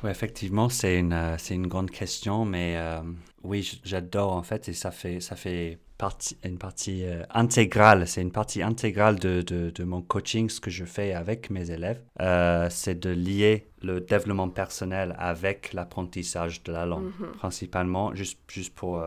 Oui, 0.03 0.09
effectivement, 0.09 0.69
c'est 0.69 0.99
une, 0.99 1.13
euh, 1.13 1.37
une 1.49 1.67
grande 1.67 1.89
question, 1.89 2.45
mais 2.45 2.75
euh, 2.77 3.01
oui, 3.43 3.79
j'adore 3.83 4.33
en 4.33 4.43
fait, 4.43 4.67
et 4.69 4.73
ça 4.73 4.91
fait, 4.91 5.19
ça 5.19 5.35
fait 5.35 5.79
partie, 5.97 6.37
une 6.43 6.57
partie 6.57 7.05
euh, 7.05 7.23
intégrale, 7.29 8.07
c'est 8.07 8.21
une 8.21 8.31
partie 8.31 8.61
intégrale 8.61 9.19
de, 9.19 9.41
de, 9.41 9.69
de, 9.69 9.83
mon 9.83 10.01
coaching, 10.01 10.49
ce 10.49 10.59
que 10.59 10.69
je 10.69 10.85
fais 10.85 11.13
avec 11.13 11.49
mes 11.49 11.71
élèves, 11.71 12.01
c'est 12.69 12.99
de 12.99 13.09
lier 13.09 13.67
le 13.81 14.01
développement 14.01 14.49
personnel 14.49 15.15
avec 15.17 15.73
l'apprentissage 15.73 16.63
de 16.63 16.71
la 16.71 16.85
langue, 16.85 17.11
mhm. 17.19 17.31
principalement, 17.37 18.13
juste, 18.15 18.39
juste 18.47 18.73
pour, 18.73 19.03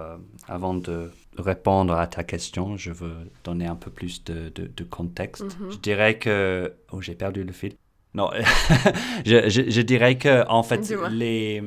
avant 0.47 0.75
de 0.75 1.11
répondre 1.37 1.95
à 1.95 2.07
ta 2.07 2.25
question, 2.25 2.77
je 2.77 2.93
veux 2.93 3.17
donner 3.45 3.67
un 3.67 3.77
peu 3.77 3.91
plus 3.91 4.25
de, 4.25 4.49
de, 4.49 4.85
contexte. 4.85 5.45
Mhm. 5.61 5.73
Je 5.73 5.77
dirais 5.79 6.19
que, 6.19 6.75
oh, 6.93 7.01
j'ai 7.01 7.15
perdu 7.15 7.45
le 7.45 7.53
fil. 7.53 7.75
Non, 8.15 8.31
je, 9.27 9.49
je, 9.49 9.81
dirais 9.83 10.17
que 10.17 10.47
en 10.49 10.63
fait, 10.63 10.91
les, 11.11 11.63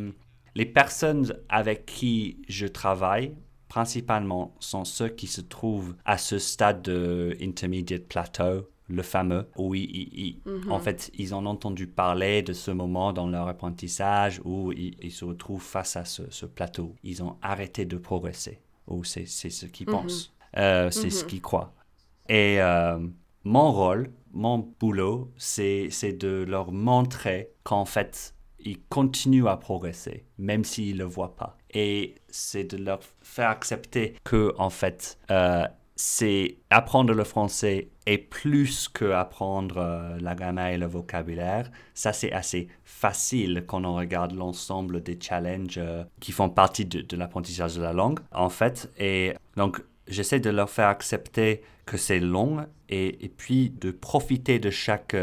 les 0.55 0.65
personnes 0.65 1.33
avec 1.49 1.85
qui 1.85 2.41
je 2.49 2.67
travaille 2.67 3.33
principalement 3.71 4.53
sont 4.59 4.83
ceux 4.83 5.07
qui 5.07 5.27
se 5.27 5.39
trouvent 5.39 5.95
à 6.03 6.17
ce 6.17 6.39
stade 6.39 6.81
de 6.81 7.37
intermediate 7.41 8.03
plateau, 8.03 8.67
le 8.89 9.01
fameux, 9.01 9.47
où 9.55 9.73
ils, 9.75 10.41
en 10.69 10.75
mhm. 10.75 10.81
fait, 10.81 11.09
ils 11.17 11.33
ont 11.33 11.45
entendu 11.45 11.87
parler 11.87 12.41
de 12.41 12.51
ce 12.51 12.69
moment 12.69 13.13
dans 13.13 13.27
leur 13.27 13.47
apprentissage 13.47 14.41
où 14.43 14.73
ils, 14.73 15.09
se 15.09 15.23
retrouvent 15.23 15.63
face 15.63 15.95
à 15.95 16.03
ce, 16.03 16.23
ce, 16.31 16.45
plateau. 16.45 16.97
Ils 17.05 17.23
ont 17.23 17.37
arrêté 17.41 17.85
de 17.85 17.95
progresser, 17.95 18.59
ou 18.87 19.05
c'est 19.05 19.25
ce 19.25 19.65
qu'ils 19.67 19.87
mhm. 19.87 19.93
pensent, 19.93 20.33
euh, 20.57 20.91
c'est 20.91 21.09
ce 21.09 21.23
mhm. 21.23 21.29
qu'ils 21.29 21.41
croient. 21.41 21.73
Et 22.27 22.59
euh, 22.59 22.99
mon 23.45 23.71
rôle, 23.71 24.11
mon 24.33 24.69
boulot, 24.81 25.31
c'est 25.37 25.87
de 26.19 26.43
leur 26.45 26.73
montrer 26.73 27.51
qu'en 27.63 27.85
fait, 27.85 28.35
ils 28.65 28.81
continuent 28.89 29.47
à 29.47 29.57
progresser, 29.57 30.25
même 30.37 30.63
s'ils 30.63 30.97
ne 30.97 30.99
le 30.99 31.05
voient 31.05 31.35
pas. 31.35 31.57
Et 31.73 32.15
c'est 32.29 32.63
de 32.63 32.77
leur 32.77 32.99
faire 33.21 33.49
accepter 33.49 34.15
que, 34.23 34.53
en 34.57 34.69
fait, 34.69 35.17
euh, 35.29 35.65
c'est 35.95 36.57
apprendre 36.69 37.13
le 37.13 37.23
français 37.23 37.89
est 38.07 38.17
plus 38.17 38.87
que 38.87 39.11
apprendre 39.11 39.77
euh, 39.77 40.17
la 40.19 40.35
grammaire 40.35 40.67
et 40.67 40.77
le 40.77 40.87
vocabulaire. 40.87 41.69
Ça, 41.93 42.11
c'est 42.11 42.31
assez 42.31 42.67
facile 42.83 43.63
quand 43.67 43.85
on 43.85 43.95
regarde 43.95 44.33
l'ensemble 44.33 45.03
des 45.03 45.17
challenges 45.21 45.77
euh, 45.77 46.03
qui 46.19 46.31
font 46.31 46.49
partie 46.49 46.85
de, 46.85 47.15
l'apprentissage 47.15 47.75
de 47.75 47.81
la 47.81 47.93
langue, 47.93 48.19
en 48.31 48.49
fait. 48.49 48.91
Et 48.97 49.33
donc, 49.57 49.81
j'essaie 50.07 50.39
de 50.39 50.49
leur 50.49 50.69
faire 50.69 50.87
accepter 50.87 51.61
que 51.85 51.97
c'est 51.97 52.19
long 52.19 52.65
et, 52.89 53.31
puis 53.37 53.69
de 53.69 53.91
profiter 53.91 54.59
de 54.59 54.69
chaque, 54.69 55.15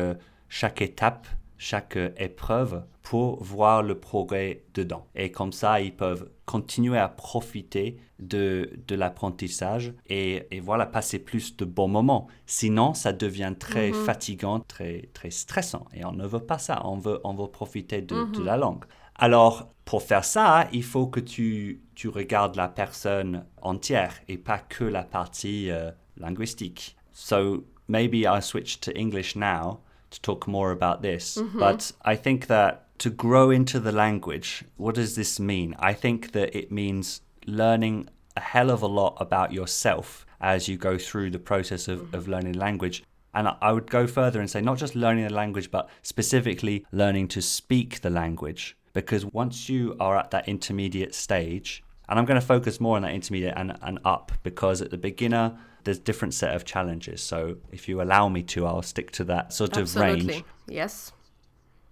chaque 0.49 0.81
étape, 0.81 1.27
chaque 1.59 1.97
euh, 1.97 2.11
épreuve 2.17 2.85
pour 3.03 3.43
voir 3.43 3.83
le 3.83 3.99
progrès 3.99 4.65
dedans. 4.75 5.07
Et 5.15 5.31
comme 5.31 5.53
ça, 5.53 5.81
ils 5.81 5.95
peuvent 5.95 6.31
continuer 6.47 6.99
à 6.99 7.09
profiter 7.09 7.99
de, 8.19 8.71
de 8.87 8.95
l'apprentissage 8.95 9.93
et, 10.07 10.47
et, 10.51 10.61
voilà, 10.61 10.87
passer 10.87 11.19
plus 11.19 11.57
de 11.57 11.65
bons 11.65 11.89
moments. 11.89 12.29
Sinon, 12.47 12.95
ça 12.95 13.13
devient 13.13 13.55
très 13.59 13.91
mm-hmm. 13.91 14.05
fatigant, 14.05 14.61
très, 14.61 15.09
très 15.13 15.31
stressant. 15.31 15.87
Et 15.95 16.05
on 16.05 16.13
ne 16.13 16.27
veut 16.27 16.41
pas 16.41 16.59
ça. 16.59 16.83
On 16.85 16.97
veut, 16.97 17.21
on 17.25 17.35
veut 17.35 17.49
profiter 17.49 18.01
de, 18.03 18.15
de 18.15 18.39
mm-hmm. 18.39 18.45
la 18.45 18.57
langue. 18.57 18.85
Alors, 19.17 19.73
pour 19.85 20.03
faire 20.03 20.25
ça, 20.25 20.69
il 20.73 20.85
faut 20.85 21.07
que 21.07 21.21
tu, 21.21 21.83
tu 21.95 22.09
regardes 22.09 22.57
la 22.57 22.69
personne 22.69 23.45
entière 23.63 24.15
et 24.29 24.39
pas 24.39 24.59
que 24.59 24.85
la 24.85 25.03
partie 25.03 25.69
uh, 25.69 25.93
linguistique. 26.17 26.97
So 27.13 27.65
maybe 27.89 28.19
I'll 28.19 28.43
switch 28.43 28.81
to 28.81 28.93
English 28.95 29.35
now 29.35 29.81
to 30.11 30.21
talk 30.21 30.47
more 30.47 30.71
about 30.71 31.03
this. 31.03 31.37
Mm-hmm. 31.37 31.59
But 31.59 31.93
I 32.03 32.17
think 32.17 32.47
that 32.47 32.87
to 32.99 33.11
grow 33.11 33.51
into 33.51 33.79
the 33.79 33.93
language, 33.93 34.65
what 34.77 34.95
does 34.95 35.15
this 35.15 35.39
mean? 35.39 35.75
I 35.79 35.93
think 35.93 36.33
that 36.33 36.57
it 36.57 36.73
means 36.73 37.21
learning 37.47 38.09
a 38.37 38.41
hell 38.41 38.71
of 38.71 38.83
a 38.83 38.87
lot 38.87 39.17
about 39.21 39.53
yourself 39.53 40.27
as 40.41 40.69
you 40.69 40.77
go 40.77 40.99
through 40.99 41.31
the 41.31 41.39
process 41.39 41.89
of, 41.89 42.01
mm-hmm. 42.01 42.15
of 42.15 42.29
learning 42.29 42.55
language. 42.55 43.03
And 43.35 43.49
I 43.61 43.73
would 43.73 43.91
go 43.91 44.07
further 44.07 44.41
and 44.41 44.51
say 44.51 44.61
not 44.61 44.79
just 44.79 44.97
learning 44.97 45.25
the 45.25 45.33
language, 45.33 45.71
but 45.71 45.89
specifically 46.03 46.87
learning 46.91 47.29
to 47.29 47.43
speak 47.43 48.01
the 48.01 48.11
language 48.11 48.77
because 48.93 49.25
once 49.25 49.69
you 49.69 49.97
are 50.01 50.17
at 50.17 50.31
that 50.33 50.49
intermediate 50.49 51.15
stage, 51.15 51.85
and 52.09 52.19
I'm 52.19 52.25
going 52.25 52.41
to 52.41 52.47
focus 52.47 52.81
more 52.81 52.97
on 52.97 53.03
that 53.03 53.15
intermediate 53.15 53.55
and, 53.57 53.77
and 53.83 53.99
up 54.05 54.33
because 54.43 54.81
at 54.83 54.91
the 54.91 54.99
beginner, 54.99 55.57
there's 55.89 55.99
different 55.99 56.35
set 56.35 56.55
of 56.55 56.67
challenges. 56.67 57.23
So 57.23 57.57
if 57.73 57.89
you 57.89 58.03
allow 58.03 58.29
me 58.29 58.43
to, 58.43 58.67
I'll 58.67 58.83
stick 58.83 59.11
to 59.13 59.25
that 59.25 59.55
sort 59.55 59.75
Absolutely. 59.75 60.21
of 60.21 60.27
range. 60.29 60.45
Yes. 60.69 61.13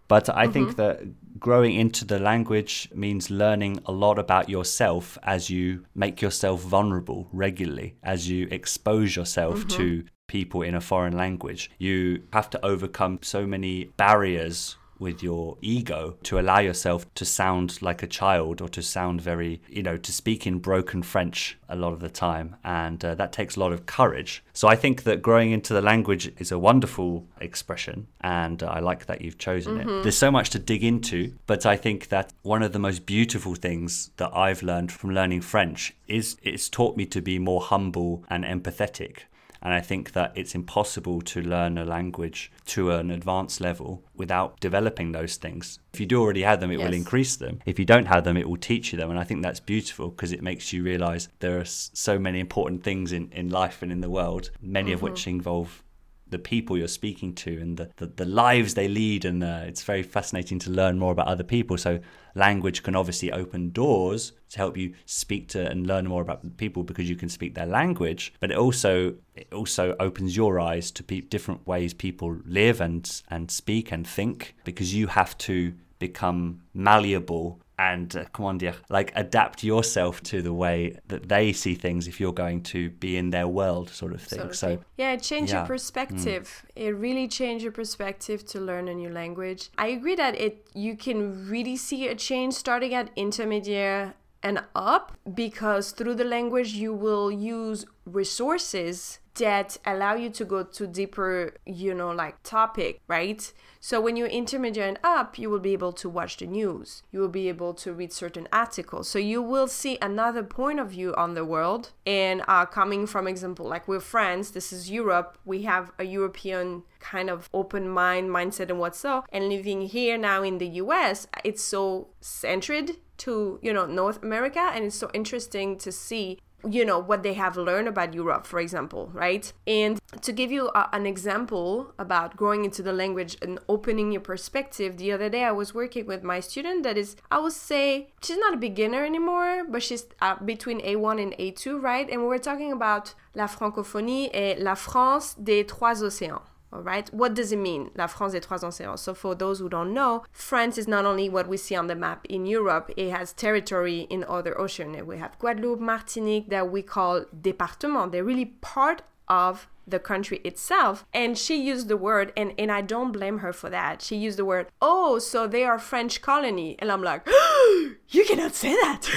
But 0.06 0.28
I 0.28 0.44
mm-hmm. 0.44 0.52
think 0.52 0.76
that 0.76 1.40
growing 1.40 1.74
into 1.74 2.04
the 2.04 2.18
language 2.18 2.90
means 2.94 3.30
learning 3.30 3.80
a 3.86 3.92
lot 3.92 4.18
about 4.18 4.50
yourself 4.50 5.16
as 5.22 5.48
you 5.48 5.86
make 5.94 6.20
yourself 6.20 6.60
vulnerable 6.60 7.26
regularly, 7.32 7.96
as 8.02 8.28
you 8.28 8.48
expose 8.50 9.16
yourself 9.16 9.60
mm-hmm. 9.60 9.78
to 9.78 10.04
people 10.26 10.60
in 10.60 10.74
a 10.74 10.80
foreign 10.82 11.16
language. 11.16 11.70
You 11.78 12.24
have 12.34 12.50
to 12.50 12.62
overcome 12.62 13.20
so 13.22 13.46
many 13.46 13.84
barriers 13.96 14.76
with 14.98 15.22
your 15.22 15.56
ego 15.60 16.16
to 16.24 16.38
allow 16.38 16.58
yourself 16.58 17.12
to 17.14 17.24
sound 17.24 17.80
like 17.82 18.02
a 18.02 18.06
child 18.06 18.60
or 18.60 18.68
to 18.70 18.82
sound 18.82 19.20
very, 19.20 19.60
you 19.68 19.82
know, 19.82 19.96
to 19.96 20.12
speak 20.12 20.46
in 20.46 20.58
broken 20.58 21.02
French 21.02 21.58
a 21.68 21.76
lot 21.76 21.92
of 21.92 22.00
the 22.00 22.08
time. 22.08 22.56
And 22.64 23.04
uh, 23.04 23.14
that 23.16 23.32
takes 23.32 23.56
a 23.56 23.60
lot 23.60 23.72
of 23.72 23.86
courage. 23.86 24.42
So 24.52 24.68
I 24.68 24.76
think 24.76 25.02
that 25.02 25.22
growing 25.22 25.50
into 25.50 25.74
the 25.74 25.82
language 25.82 26.32
is 26.38 26.50
a 26.52 26.58
wonderful 26.58 27.26
expression. 27.40 28.06
And 28.20 28.62
uh, 28.62 28.66
I 28.66 28.80
like 28.80 29.06
that 29.06 29.20
you've 29.20 29.38
chosen 29.38 29.66
Mm-hmm. 29.78 29.88
it. 29.88 30.02
There's 30.02 30.16
so 30.16 30.30
much 30.30 30.50
to 30.50 30.58
dig 30.58 30.84
into. 30.84 31.34
But 31.46 31.66
I 31.66 31.76
think 31.76 32.08
that 32.08 32.32
one 32.42 32.62
of 32.62 32.72
the 32.72 32.78
most 32.78 33.04
beautiful 33.06 33.54
things 33.54 34.10
that 34.16 34.30
I've 34.34 34.62
learned 34.62 34.92
from 34.92 35.10
learning 35.10 35.42
French 35.42 35.94
is 36.06 36.36
it's 36.42 36.68
taught 36.68 36.96
me 36.96 37.04
to 37.06 37.20
be 37.20 37.38
more 37.38 37.60
humble 37.60 38.24
and 38.30 38.44
empathetic. 38.44 39.20
And 39.66 39.74
I 39.74 39.80
think 39.80 40.12
that 40.12 40.30
it's 40.36 40.54
impossible 40.54 41.20
to 41.22 41.42
learn 41.42 41.76
a 41.76 41.84
language 41.84 42.52
to 42.66 42.92
an 42.92 43.10
advanced 43.10 43.60
level 43.60 44.04
without 44.14 44.60
developing 44.60 45.10
those 45.10 45.34
things. 45.34 45.80
If 45.92 45.98
you 45.98 46.06
do 46.06 46.22
already 46.22 46.42
have 46.42 46.60
them, 46.60 46.70
it 46.70 46.78
will 46.78 46.92
increase 46.92 47.34
them. 47.34 47.58
If 47.66 47.76
you 47.76 47.84
don't 47.84 48.06
have 48.06 48.22
them, 48.22 48.36
it 48.36 48.48
will 48.48 48.58
teach 48.58 48.92
you 48.92 48.96
them. 48.96 49.10
And 49.10 49.18
I 49.18 49.24
think 49.24 49.42
that's 49.42 49.58
beautiful 49.58 50.10
because 50.10 50.30
it 50.30 50.40
makes 50.40 50.72
you 50.72 50.84
realize 50.84 51.28
there 51.40 51.58
are 51.58 51.64
so 51.64 52.16
many 52.16 52.38
important 52.38 52.84
things 52.84 53.10
in, 53.10 53.28
in 53.32 53.50
life 53.50 53.82
and 53.82 53.90
in 53.90 54.02
the 54.02 54.08
world, 54.08 54.52
many 54.62 54.92
of 54.92 55.00
mm-hmm. 55.00 55.06
which 55.06 55.26
involve 55.26 55.82
the 56.28 56.38
people 56.38 56.76
you're 56.76 56.88
speaking 56.88 57.34
to 57.34 57.60
and 57.60 57.76
the, 57.76 57.90
the, 57.96 58.06
the 58.06 58.24
lives 58.24 58.74
they 58.74 58.88
lead. 58.88 59.24
And 59.24 59.42
uh, 59.42 59.62
it's 59.64 59.82
very 59.82 60.02
fascinating 60.02 60.58
to 60.60 60.70
learn 60.70 60.98
more 60.98 61.12
about 61.12 61.28
other 61.28 61.44
people. 61.44 61.78
So, 61.78 62.00
language 62.34 62.82
can 62.82 62.94
obviously 62.94 63.32
open 63.32 63.70
doors 63.70 64.32
to 64.50 64.58
help 64.58 64.76
you 64.76 64.94
speak 65.06 65.48
to 65.48 65.66
and 65.66 65.86
learn 65.86 66.06
more 66.06 66.22
about 66.22 66.56
people 66.56 66.82
because 66.82 67.08
you 67.08 67.16
can 67.16 67.28
speak 67.28 67.54
their 67.54 67.66
language. 67.66 68.32
But 68.40 68.50
it 68.50 68.56
also 68.56 69.14
it 69.34 69.52
also 69.52 69.96
opens 69.98 70.36
your 70.36 70.60
eyes 70.60 70.90
to 70.92 71.02
pe- 71.02 71.22
different 71.22 71.66
ways 71.66 71.94
people 71.94 72.38
live 72.44 72.80
and 72.80 73.22
and 73.28 73.50
speak 73.50 73.92
and 73.92 74.06
think 74.06 74.54
because 74.64 74.94
you 74.94 75.06
have 75.08 75.36
to 75.38 75.74
become 75.98 76.60
malleable 76.74 77.60
and 77.78 78.16
uh, 78.16 78.24
comment 78.32 78.60
dire, 78.60 78.74
like 78.88 79.12
adapt 79.14 79.62
yourself 79.62 80.22
to 80.22 80.40
the 80.42 80.52
way 80.52 80.98
that 81.08 81.28
they 81.28 81.52
see 81.52 81.74
things 81.74 82.08
if 82.08 82.18
you're 82.20 82.32
going 82.32 82.62
to 82.62 82.90
be 82.90 83.16
in 83.16 83.30
their 83.30 83.46
world 83.46 83.90
sort 83.90 84.12
of 84.12 84.22
thing. 84.22 84.52
so 84.52 84.78
yeah, 84.96 85.16
change 85.16 85.50
yeah. 85.50 85.58
your 85.58 85.66
perspective. 85.66 86.64
It 86.74 86.96
really 86.96 87.28
changed 87.28 87.62
your 87.62 87.72
perspective 87.72 88.46
to 88.46 88.60
learn 88.60 88.88
a 88.88 88.94
new 88.94 89.10
language. 89.10 89.70
I 89.76 89.88
agree 89.88 90.14
that 90.16 90.34
it 90.40 90.66
you 90.74 90.96
can 90.96 91.48
really 91.48 91.76
see 91.76 92.08
a 92.08 92.14
change 92.14 92.54
starting 92.54 92.94
at 92.94 93.10
intermediate 93.16 94.14
and 94.42 94.64
up 94.74 95.16
because 95.34 95.92
through 95.92 96.14
the 96.14 96.24
language 96.24 96.72
you 96.72 96.92
will 96.92 97.30
use 97.30 97.86
resources 98.04 99.18
that 99.36 99.76
allow 99.84 100.14
you 100.14 100.30
to 100.30 100.44
go 100.44 100.62
to 100.62 100.86
deeper, 100.86 101.54
you 101.64 101.94
know, 101.94 102.10
like 102.10 102.42
topic, 102.42 103.00
right? 103.06 103.52
So 103.80 104.00
when 104.00 104.16
you're 104.16 104.28
intermediate 104.28 104.88
and 104.88 104.98
up, 105.04 105.38
you 105.38 105.50
will 105.50 105.60
be 105.60 105.72
able 105.72 105.92
to 105.92 106.08
watch 106.08 106.38
the 106.38 106.46
news. 106.46 107.02
You 107.12 107.20
will 107.20 107.28
be 107.28 107.48
able 107.48 107.74
to 107.74 107.92
read 107.92 108.12
certain 108.12 108.48
articles. 108.52 109.08
So 109.08 109.18
you 109.18 109.42
will 109.42 109.68
see 109.68 109.98
another 110.00 110.42
point 110.42 110.80
of 110.80 110.90
view 110.90 111.14
on 111.16 111.34
the 111.34 111.44
world. 111.44 111.92
And 112.06 112.42
uh, 112.48 112.66
coming 112.66 113.06
from 113.06 113.28
example, 113.28 113.68
like 113.68 113.86
we're 113.86 114.00
France, 114.00 114.50
this 114.50 114.72
is 114.72 114.90
Europe. 114.90 115.38
We 115.44 115.62
have 115.62 115.92
a 115.98 116.04
European 116.04 116.82
kind 116.98 117.30
of 117.30 117.48
open 117.52 117.88
mind 117.88 118.30
mindset 118.30 118.70
and 118.70 118.78
what's 118.78 118.98
so. 118.98 119.24
And 119.30 119.48
living 119.48 119.82
here 119.82 120.16
now 120.16 120.42
in 120.42 120.58
the 120.58 120.68
US, 120.82 121.26
it's 121.44 121.62
so 121.62 122.08
centered 122.20 122.92
to 123.18 123.58
you 123.62 123.72
know 123.72 123.86
North 123.86 124.22
America, 124.22 124.70
and 124.74 124.84
it's 124.84 124.96
so 124.96 125.10
interesting 125.12 125.78
to 125.78 125.92
see 125.92 126.38
you 126.68 126.84
know 126.84 126.98
what 126.98 127.22
they 127.22 127.34
have 127.34 127.56
learned 127.56 127.88
about 127.88 128.14
Europe, 128.14 128.46
for 128.46 128.58
example, 128.58 129.10
right? 129.12 129.52
And 129.66 130.00
to 130.20 130.32
give 130.32 130.50
you 130.50 130.68
a, 130.74 130.88
an 130.92 131.06
example 131.06 131.92
about 131.98 132.36
growing 132.36 132.64
into 132.64 132.82
the 132.82 132.92
language 132.92 133.36
and 133.42 133.58
opening 133.68 134.12
your 134.12 134.20
perspective, 134.20 134.96
the 134.96 135.12
other 135.12 135.28
day 135.28 135.44
I 135.44 135.52
was 135.52 135.74
working 135.74 136.06
with 136.06 136.22
my 136.22 136.40
student 136.40 136.82
that 136.82 136.96
is, 136.96 137.16
I 137.30 137.38
would 137.38 137.52
say, 137.52 138.08
she's 138.22 138.38
not 138.38 138.54
a 138.54 138.56
beginner 138.56 139.04
anymore, 139.04 139.64
but 139.68 139.82
she's 139.82 140.06
uh, 140.20 140.36
between 140.44 140.80
A1 140.80 141.22
and 141.22 141.32
A2, 141.34 141.80
right? 141.80 142.08
And 142.10 142.22
we 142.22 142.28
were 142.28 142.38
talking 142.38 142.72
about 142.72 143.14
la 143.34 143.46
francophonie 143.46 144.30
et 144.32 144.58
la 144.58 144.74
France 144.74 145.34
des 145.34 145.64
trois 145.64 146.02
océans. 146.02 146.42
All 146.76 146.82
right, 146.82 147.08
what 147.08 147.32
does 147.32 147.52
it 147.52 147.58
mean, 147.58 147.90
La 147.94 148.06
France 148.06 148.32
des 148.32 148.40
trois 148.40 148.58
océans? 148.58 148.98
So, 148.98 149.14
for 149.14 149.34
those 149.34 149.60
who 149.60 149.70
don't 149.70 149.94
know, 149.94 150.24
France 150.30 150.76
is 150.76 150.86
not 150.86 151.06
only 151.06 151.26
what 151.26 151.48
we 151.48 151.56
see 151.56 151.74
on 151.74 151.86
the 151.86 151.94
map 151.94 152.26
in 152.28 152.44
Europe, 152.44 152.90
it 152.98 153.10
has 153.10 153.32
territory 153.32 154.00
in 154.10 154.22
other 154.28 154.60
oceans. 154.60 155.02
We 155.04 155.16
have 155.16 155.38
Guadeloupe, 155.38 155.80
Martinique, 155.80 156.50
that 156.50 156.70
we 156.70 156.82
call 156.82 157.24
département. 157.40 158.12
They're 158.12 158.22
really 158.22 158.44
part 158.44 159.00
of 159.26 159.68
the 159.86 159.98
country 159.98 160.42
itself. 160.44 161.06
And 161.14 161.38
she 161.38 161.56
used 161.56 161.88
the 161.88 161.96
word, 161.96 162.30
and, 162.36 162.52
and 162.58 162.70
I 162.70 162.82
don't 162.82 163.10
blame 163.10 163.38
her 163.38 163.54
for 163.54 163.70
that. 163.70 164.02
She 164.02 164.16
used 164.16 164.36
the 164.36 164.44
word, 164.44 164.66
oh, 164.82 165.18
so 165.18 165.46
they 165.46 165.64
are 165.64 165.78
French 165.78 166.20
colony. 166.20 166.76
And 166.78 166.92
I'm 166.92 167.02
like, 167.02 167.26
you 168.10 168.26
cannot 168.26 168.54
say 168.54 168.74
that. 168.74 169.08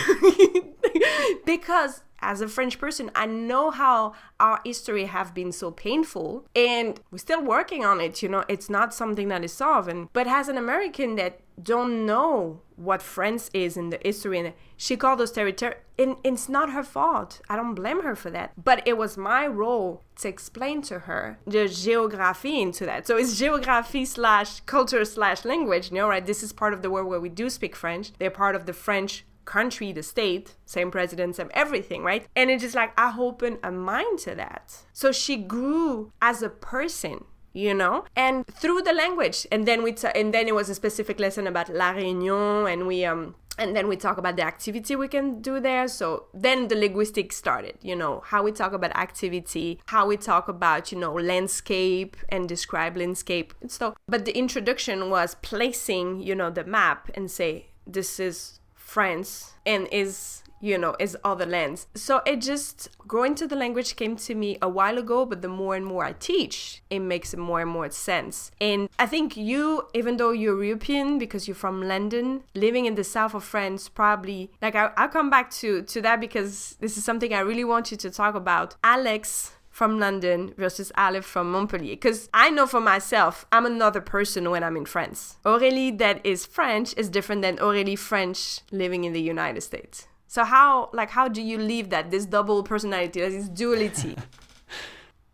because 1.45 2.03
as 2.21 2.41
a 2.41 2.47
French 2.47 2.79
person, 2.79 3.11
I 3.15 3.25
know 3.25 3.71
how 3.71 4.13
our 4.39 4.59
history 4.65 5.05
have 5.05 5.33
been 5.33 5.51
so 5.51 5.71
painful 5.71 6.45
and 6.55 6.99
we're 7.11 7.17
still 7.17 7.43
working 7.43 7.85
on 7.85 8.01
it, 8.01 8.21
you 8.21 8.29
know, 8.29 8.43
it's 8.47 8.69
not 8.69 8.93
something 8.93 9.27
that 9.29 9.43
is 9.43 9.53
solved. 9.53 9.89
And, 9.89 10.11
but 10.13 10.27
as 10.27 10.47
an 10.47 10.57
American 10.57 11.15
that 11.15 11.39
don't 11.61 12.05
know 12.05 12.61
what 12.75 13.01
France 13.01 13.49
is 13.53 13.75
in 13.75 13.89
the 13.89 13.99
history 14.03 14.39
and 14.39 14.53
she 14.77 14.95
called 14.95 15.19
those 15.19 15.31
territory 15.31 15.75
and 15.97 16.15
it's 16.23 16.47
not 16.47 16.71
her 16.71 16.83
fault. 16.83 17.41
I 17.49 17.57
don't 17.57 17.75
blame 17.75 18.03
her 18.03 18.15
for 18.15 18.29
that. 18.31 18.53
But 18.61 18.87
it 18.87 18.97
was 18.97 19.17
my 19.17 19.45
role 19.45 20.01
to 20.19 20.29
explain 20.29 20.81
to 20.83 20.99
her 20.99 21.39
the 21.45 21.67
geography 21.67 22.61
into 22.61 22.85
that. 22.85 23.05
So 23.05 23.17
it's 23.17 23.37
geography 23.37 24.05
slash 24.05 24.61
culture 24.61 25.03
slash 25.03 25.43
language, 25.43 25.91
you 25.91 25.97
know, 25.97 26.07
right? 26.07 26.25
This 26.25 26.41
is 26.41 26.53
part 26.53 26.73
of 26.73 26.81
the 26.81 26.89
world 26.89 27.07
where 27.07 27.19
we 27.19 27.27
do 27.27 27.49
speak 27.49 27.75
French. 27.75 28.13
They're 28.17 28.29
part 28.29 28.55
of 28.55 28.65
the 28.65 28.73
French 28.73 29.25
country, 29.49 29.91
the 29.91 30.03
state, 30.03 30.55
same 30.65 30.91
president, 30.91 31.35
same 31.35 31.49
everything, 31.53 32.03
right? 32.03 32.27
And 32.35 32.51
it's 32.51 32.63
just 32.63 32.75
like 32.75 32.91
I 32.97 33.15
opened 33.17 33.57
a 33.63 33.71
mind 33.71 34.19
to 34.19 34.35
that. 34.35 34.65
So 34.93 35.11
she 35.11 35.35
grew 35.37 36.13
as 36.21 36.41
a 36.43 36.49
person 36.49 37.25
you 37.51 37.73
know 37.73 38.05
and 38.15 38.45
through 38.45 38.79
the 38.83 38.93
language 38.93 39.47
and 39.51 39.67
then 39.67 39.81
we 39.81 39.91
t- 39.91 40.07
and 40.13 40.31
then 40.35 40.47
it 40.47 40.53
was 40.53 40.69
a 40.69 40.75
specific 40.75 41.19
lesson 41.19 41.47
about 41.47 41.67
la 41.73 41.91
réunion 41.93 42.71
and 42.71 42.85
we 42.85 43.03
um 43.03 43.33
and 43.57 43.75
then 43.75 43.87
we 43.87 43.95
talk 43.97 44.19
about 44.19 44.35
the 44.35 44.43
activity 44.43 44.95
we 44.95 45.07
can 45.07 45.41
do 45.41 45.59
there 45.59 45.87
so 45.87 46.25
then 46.31 46.67
the 46.67 46.75
linguistics 46.75 47.35
started 47.35 47.75
you 47.81 47.95
know 47.95 48.21
how 48.27 48.43
we 48.43 48.51
talk 48.51 48.71
about 48.71 48.95
activity 48.95 49.79
how 49.87 50.05
we 50.05 50.15
talk 50.15 50.47
about 50.47 50.91
you 50.91 50.97
know 50.99 51.11
landscape 51.11 52.15
and 52.29 52.47
describe 52.47 52.95
landscape 52.95 53.53
and 53.61 53.71
so 53.71 53.95
but 54.07 54.25
the 54.25 54.37
introduction 54.37 55.09
was 55.09 55.35
placing 55.41 56.21
you 56.21 56.35
know 56.35 56.51
the 56.51 56.63
map 56.63 57.09
and 57.15 57.31
say 57.31 57.65
this 57.87 58.19
is 58.19 58.58
france 58.89 59.53
and 59.65 59.87
is 59.91 60.43
you 60.61 60.77
know, 60.77 60.95
is 60.99 61.17
other 61.23 61.45
lands. 61.45 61.87
So 61.95 62.21
it 62.25 62.41
just 62.41 62.89
growing 63.07 63.35
to 63.35 63.47
the 63.47 63.55
language 63.55 63.95
came 63.95 64.15
to 64.17 64.35
me 64.35 64.57
a 64.61 64.69
while 64.69 64.97
ago, 64.97 65.25
but 65.25 65.41
the 65.41 65.47
more 65.47 65.75
and 65.75 65.85
more 65.85 66.03
I 66.03 66.13
teach, 66.13 66.81
it 66.89 66.99
makes 66.99 67.35
more 67.35 67.61
and 67.61 67.69
more 67.69 67.89
sense. 67.91 68.51
And 68.59 68.89
I 68.97 69.05
think 69.05 69.37
you, 69.37 69.87
even 69.93 70.17
though 70.17 70.31
you're 70.31 70.63
European 70.63 71.17
because 71.17 71.47
you're 71.47 71.55
from 71.55 71.81
London, 71.81 72.43
living 72.55 72.85
in 72.85 72.95
the 72.95 73.03
south 73.03 73.33
of 73.33 73.43
France, 73.43 73.89
probably 73.89 74.51
like 74.61 74.75
I, 74.75 74.91
I'll 74.97 75.09
come 75.09 75.29
back 75.29 75.51
to 75.51 75.81
to 75.83 76.01
that 76.01 76.19
because 76.19 76.75
this 76.79 76.97
is 76.97 77.03
something 77.03 77.33
I 77.33 77.39
really 77.39 77.63
want 77.63 77.91
you 77.91 77.97
to 77.97 78.09
talk 78.09 78.35
about. 78.35 78.75
Alex 78.83 79.53
from 79.79 79.97
London 79.97 80.53
versus 80.57 80.91
Aleph 80.97 81.23
from 81.23 81.49
Montpellier. 81.53 81.95
Because 81.95 82.27
I 82.33 82.49
know 82.49 82.67
for 82.67 82.81
myself, 82.81 83.45
I'm 83.49 83.65
another 83.65 84.01
person 84.01 84.49
when 84.51 84.61
I'm 84.61 84.75
in 84.75 84.83
France. 84.83 85.37
Aurélie 85.45 85.97
that 85.99 86.19
is 86.25 86.45
French 86.45 86.93
is 86.97 87.07
different 87.07 87.43
than 87.43 87.55
Aurélie 87.59 87.97
French 87.97 88.59
living 88.73 89.05
in 89.05 89.13
the 89.13 89.21
United 89.21 89.61
States. 89.61 90.05
So 90.27 90.43
how 90.43 90.89
like 90.91 91.11
how 91.11 91.29
do 91.29 91.41
you 91.41 91.57
leave 91.57 91.91
that 91.91 92.11
this 92.11 92.25
double 92.25 92.61
personality, 92.61 93.21
this 93.21 93.47
duality? 93.47 94.17